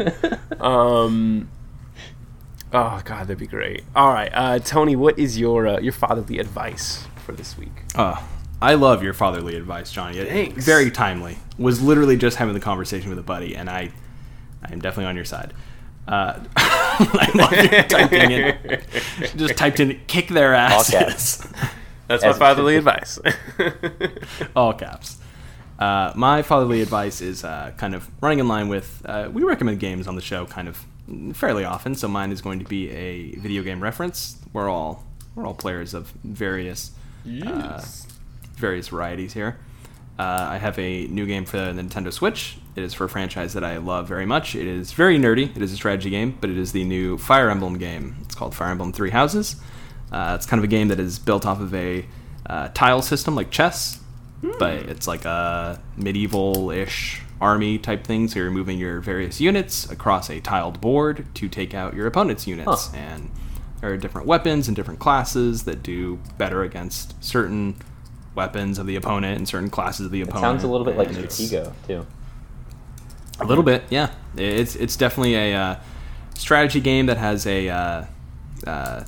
[0.62, 1.50] Um,
[2.74, 3.84] oh god, that'd be great.
[3.96, 7.72] All right, uh, Tony, what is your uh, your fatherly advice for this week?
[7.96, 8.22] Uh,
[8.62, 10.18] I love your fatherly advice, Johnny.
[10.18, 10.66] It- Thanks.
[10.66, 11.38] Very timely.
[11.58, 13.92] Was literally just having the conversation with a buddy, and I,
[14.64, 15.54] I am definitely on your side.
[16.08, 18.82] Uh, I typing in.
[19.36, 21.38] Just typed in "kick their asses." caps.
[22.08, 23.20] That's my As it fatherly advice.
[24.56, 25.18] all caps.
[25.80, 29.80] Uh, my fatherly advice is uh, kind of running in line with uh, we recommend
[29.80, 30.86] games on the show kind of
[31.34, 31.96] fairly often.
[31.96, 34.38] So mine is going to be a video game reference.
[34.54, 35.04] We're all
[35.36, 36.92] we're all players of various
[37.46, 37.84] uh,
[38.56, 39.58] various varieties here.
[40.18, 42.58] Uh, I have a new game for the Nintendo Switch.
[42.76, 44.56] It is for a franchise that I love very much.
[44.56, 45.54] It is very nerdy.
[45.56, 48.16] It is a strategy game, but it is the new Fire Emblem game.
[48.22, 49.58] It's called Fire Emblem Three Houses.
[50.12, 52.06] Uh, it's kind of a game that is built off of a
[52.46, 54.00] uh, tile system like chess,
[54.60, 58.28] but it's like a medieval-ish army type thing.
[58.28, 62.48] So you're moving your various units across a tiled board to take out your opponent's
[62.48, 62.98] units, Huh.
[62.98, 63.32] and
[63.82, 67.76] there are different weapons and different classes that do better against certain
[68.36, 70.44] weapons of the opponent and certain classes of the opponent.
[70.44, 72.06] Sounds a little bit like Stratego too.
[73.40, 74.12] a little bit, yeah.
[74.36, 75.80] It's it's definitely a uh,
[76.36, 78.06] strategy game that has a, uh,
[78.68, 79.04] uh,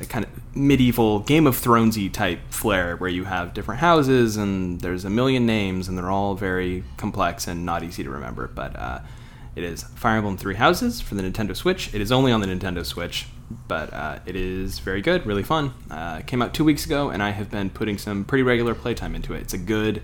[0.00, 4.80] a kind of medieval Game of Thronesy type flair, where you have different houses and
[4.80, 8.48] there's a million names, and they're all very complex and not easy to remember.
[8.48, 9.00] But uh,
[9.56, 11.92] it is Fire Emblem Three Houses for the Nintendo Switch.
[11.94, 15.72] It is only on the Nintendo Switch, but uh, it is very good, really fun.
[15.90, 19.14] Uh, came out two weeks ago, and I have been putting some pretty regular playtime
[19.14, 19.40] into it.
[19.40, 20.02] It's a good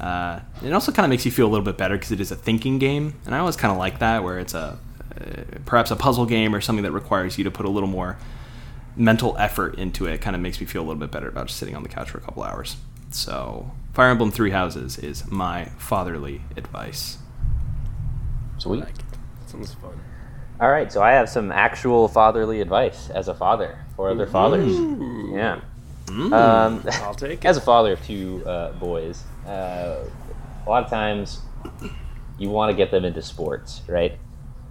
[0.00, 2.32] uh, it also kind of makes you feel a little bit better because it is
[2.32, 4.78] a thinking game, and I always kind of like that, where it's a
[5.20, 8.16] uh, perhaps a puzzle game or something that requires you to put a little more
[8.96, 10.22] mental effort into it.
[10.22, 12.10] Kind of makes me feel a little bit better about just sitting on the couch
[12.10, 12.76] for a couple hours.
[13.10, 17.18] So, Fire Emblem Three Houses is my fatherly advice.
[18.56, 18.82] Sweet.
[18.82, 19.04] I like it.
[19.46, 20.00] Sounds fun.
[20.60, 24.74] All right, so I have some actual fatherly advice as a father for other fathers.
[25.32, 25.60] Yeah.
[26.08, 26.32] Um,
[26.92, 27.46] I'll take it.
[27.46, 30.04] as a father of two uh, boys, uh,
[30.66, 31.40] a lot of times
[32.38, 34.18] you want to get them into sports, right?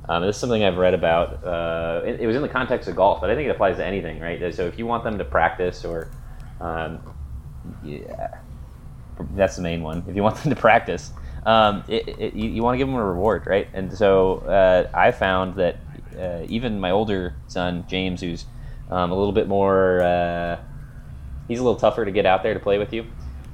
[0.08, 1.44] Um, this is something I've read about.
[1.44, 3.86] Uh, it, it was in the context of golf, but I think it applies to
[3.86, 4.54] anything, right?
[4.54, 6.10] So if you want them to practice, or
[6.62, 7.00] um,
[7.84, 8.38] yeah,
[9.34, 10.04] that's the main one.
[10.08, 11.12] If you want them to practice,
[11.46, 13.68] um, it, it, you, you want to give them a reward, right?
[13.74, 15.78] And so uh, I found that
[16.18, 18.46] uh, even my older son James, who's
[18.90, 20.60] um, a little bit more, uh,
[21.48, 23.06] he's a little tougher to get out there to play with you.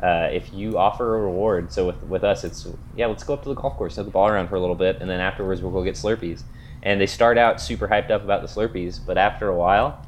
[0.02, 3.44] Uh, if you offer a reward, so with, with us, it's yeah, let's go up
[3.44, 5.62] to the golf course, hit the ball around for a little bit, and then afterwards
[5.62, 6.44] we'll go get Slurpees.
[6.84, 10.06] And they start out super hyped up about the Slurpees, but after a while,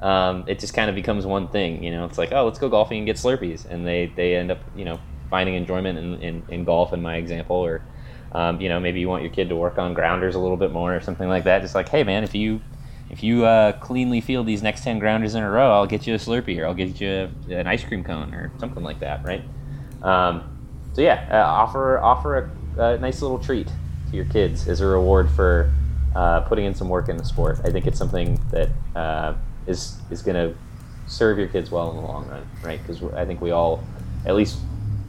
[0.00, 1.82] um, it just kind of becomes one thing.
[1.82, 4.50] You know, it's like, oh, let's go golfing and get Slurpees, and they, they end
[4.50, 5.00] up, you know,
[5.34, 7.82] finding enjoyment in, in, in golf, in my example, or
[8.38, 10.70] um, you know, maybe you want your kid to work on grounders a little bit
[10.70, 11.60] more or something like that.
[11.60, 12.60] Just like, hey, man, if you
[13.10, 16.14] if you uh, cleanly field these next ten grounders in a row, I'll get you
[16.14, 19.42] a Slurpee, or I'll get you an ice cream cone, or something like that, right?
[20.02, 20.34] Um,
[20.92, 22.30] so yeah, uh, offer offer
[22.78, 23.66] a, a nice little treat
[24.10, 25.72] to your kids as a reward for
[26.14, 27.58] uh, putting in some work in the sport.
[27.64, 29.34] I think it's something that uh,
[29.66, 30.56] is is going to
[31.06, 32.80] serve your kids well in the long run, right?
[32.80, 33.82] Because I think we all,
[34.26, 34.58] at least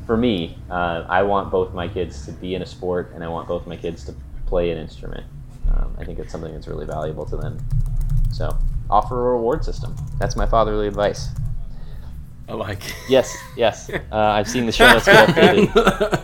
[0.06, 3.28] for me, uh, I want both my kids to be in a sport, and I
[3.28, 4.16] want both my kids to
[4.46, 5.26] play an instrument.
[5.70, 7.58] Um, I think it's something that's really valuable to them.
[8.32, 8.56] So
[8.90, 9.96] offer a reward system.
[10.20, 11.30] That's my fatherly advice.
[12.48, 12.96] I like it.
[13.10, 13.90] Yes, yes.
[14.12, 15.74] Uh, I've seen the show notes get updated.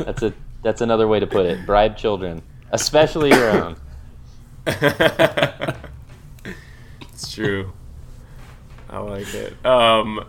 [0.06, 0.34] That's a
[0.64, 1.66] that's another way to put it.
[1.66, 2.42] Bribe children,
[2.72, 3.76] especially your own.
[4.68, 5.74] it's
[7.34, 7.74] true.
[8.90, 9.66] I like it.
[9.66, 10.24] Um,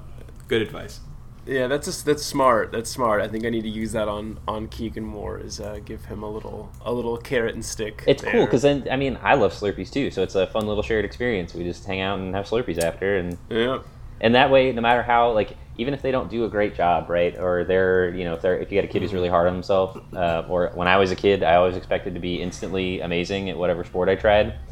[0.48, 1.00] Good advice.
[1.46, 2.70] Yeah, that's just, that's smart.
[2.70, 3.20] That's smart.
[3.20, 5.38] I think I need to use that on on Keegan more.
[5.38, 8.04] Is uh, give him a little a little carrot and stick.
[8.06, 10.82] It's cool because then I mean I love Slurpees too, so it's a fun little
[10.82, 11.54] shared experience.
[11.54, 13.80] We just hang out and have Slurpees after, and yeah,
[14.20, 17.10] and that way, no matter how like even if they don't do a great job,
[17.10, 19.48] right, or they're you know if they're if you got a kid who's really hard
[19.48, 23.00] on himself, uh, or when I was a kid, I always expected to be instantly
[23.00, 24.54] amazing at whatever sport I tried.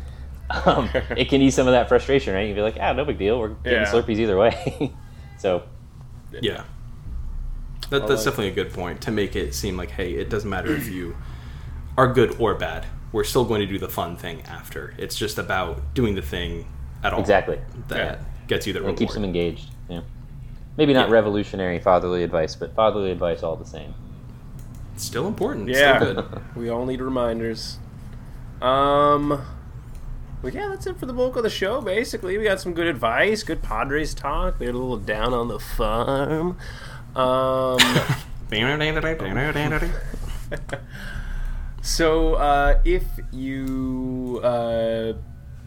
[0.67, 2.49] Um, it can ease some of that frustration, right?
[2.49, 3.39] You'd be like, ah, no big deal.
[3.39, 3.87] We're getting Yeah.
[3.87, 4.93] Slurpees either way.
[5.39, 5.63] so
[6.40, 6.65] Yeah.
[7.90, 10.70] That, that's definitely a good point to make it seem like, hey, it doesn't matter
[10.74, 11.16] if you
[11.98, 12.86] are good or bad.
[13.12, 14.94] We're still going to do the fun thing after.
[14.97, 16.66] It's just about doing the thing
[17.02, 17.20] at all.
[17.20, 17.59] exactly,
[17.89, 18.19] That Yeah.
[18.47, 18.94] gets you the reward.
[18.94, 19.70] it keeps them engaged.
[19.89, 20.02] Yeah.
[20.77, 21.15] Maybe not Yeah.
[21.15, 23.94] revolutionary fatherly advice, but fatherly advice all the same.
[24.94, 25.69] It's still important.
[25.69, 25.98] Yeah.
[25.98, 26.40] Still good.
[26.57, 27.78] we all need reminders.
[28.62, 29.40] Um.
[30.43, 31.81] Well, yeah, that's it for the bulk of the show.
[31.81, 34.59] Basically, we got some good advice, good Padres talk.
[34.59, 36.57] We had a little down on the farm.
[37.15, 37.79] Um.
[41.83, 45.15] So, uh, if you uh,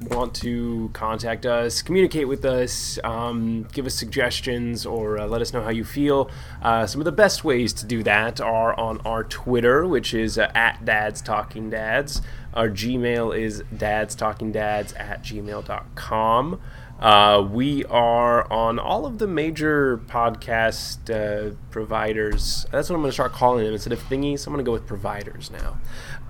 [0.09, 5.53] want to contact us, communicate with us, um, give us suggestions, or uh, let us
[5.53, 6.29] know how you feel,
[6.61, 10.37] uh, some of the best ways to do that are on our Twitter, which is
[10.37, 12.21] uh, at Dads Talking Dads.
[12.53, 16.61] Our Gmail is dadstalkingdads at gmail.com.
[16.99, 22.65] Uh, we are on all of the major podcast uh, providers.
[22.71, 24.47] That's what I'm going to start calling them instead of thingies.
[24.47, 25.79] I'm going to go with providers now.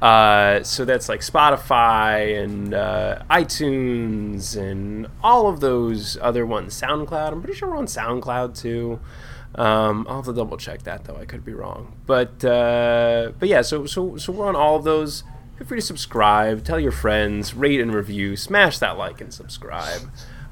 [0.01, 6.79] Uh, so that's like Spotify and uh, iTunes and all of those other ones.
[6.79, 7.33] SoundCloud.
[7.33, 8.99] I'm pretty sure we're on SoundCloud too.
[9.55, 11.17] Um, I'll have to double check that though.
[11.17, 11.95] I could be wrong.
[12.07, 13.61] But uh, but yeah.
[13.61, 15.23] So so so we're on all of those.
[15.57, 16.63] Feel free to subscribe.
[16.63, 17.53] Tell your friends.
[17.53, 18.35] Rate and review.
[18.35, 20.01] Smash that like and subscribe.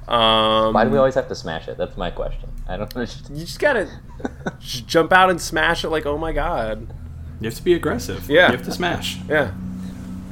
[0.07, 1.77] Um, Why do we always have to smash it?
[1.77, 2.49] That's my question.
[2.67, 3.37] I don't understand.
[3.37, 3.87] you just gotta
[4.59, 6.93] just jump out and smash it like oh my god
[7.39, 8.29] You have to be aggressive.
[8.29, 8.47] Yeah.
[8.51, 9.17] You have to smash.
[9.29, 9.53] yeah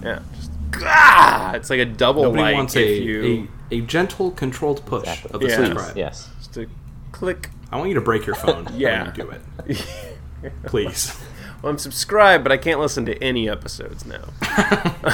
[0.03, 0.51] yeah just
[0.83, 1.53] ah!
[1.53, 5.03] it's like a double Nobody like wants if a, you a, a gentle, controlled push
[5.07, 5.31] Exactly.
[5.31, 5.55] of the Yeah.
[5.55, 5.97] subscribe.
[5.97, 6.29] Yes.
[6.39, 6.69] just to
[7.11, 9.05] click I want you to break your phone Yeah.
[9.15, 10.53] when you do it.
[10.65, 11.15] Please.
[11.61, 14.29] Well, I'm subscribed but I can't listen to any episodes now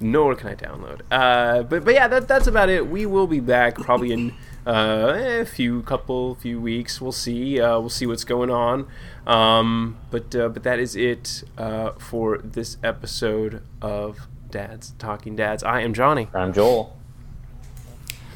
[0.00, 3.40] nor can I download uh, but but yeah that, that's about it we will be
[3.40, 4.34] back probably in
[4.66, 8.86] uh, a few couple few weeks we'll see uh, we'll see what's going on
[9.26, 15.62] um, but uh, but that is it uh, for this episode of Dads Talking Dads
[15.62, 16.98] I am Johnny I'm Joel.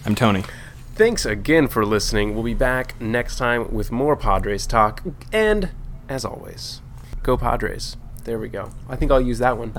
[0.04, 0.42] I'm Tony.
[0.96, 2.34] Thanks again for listening.
[2.34, 5.00] We'll be back next time with more Padres talk.
[5.32, 5.70] And
[6.12, 6.80] as always,
[7.22, 7.96] go Padres.
[8.24, 8.70] There we go.
[8.88, 9.72] I think I'll use that one.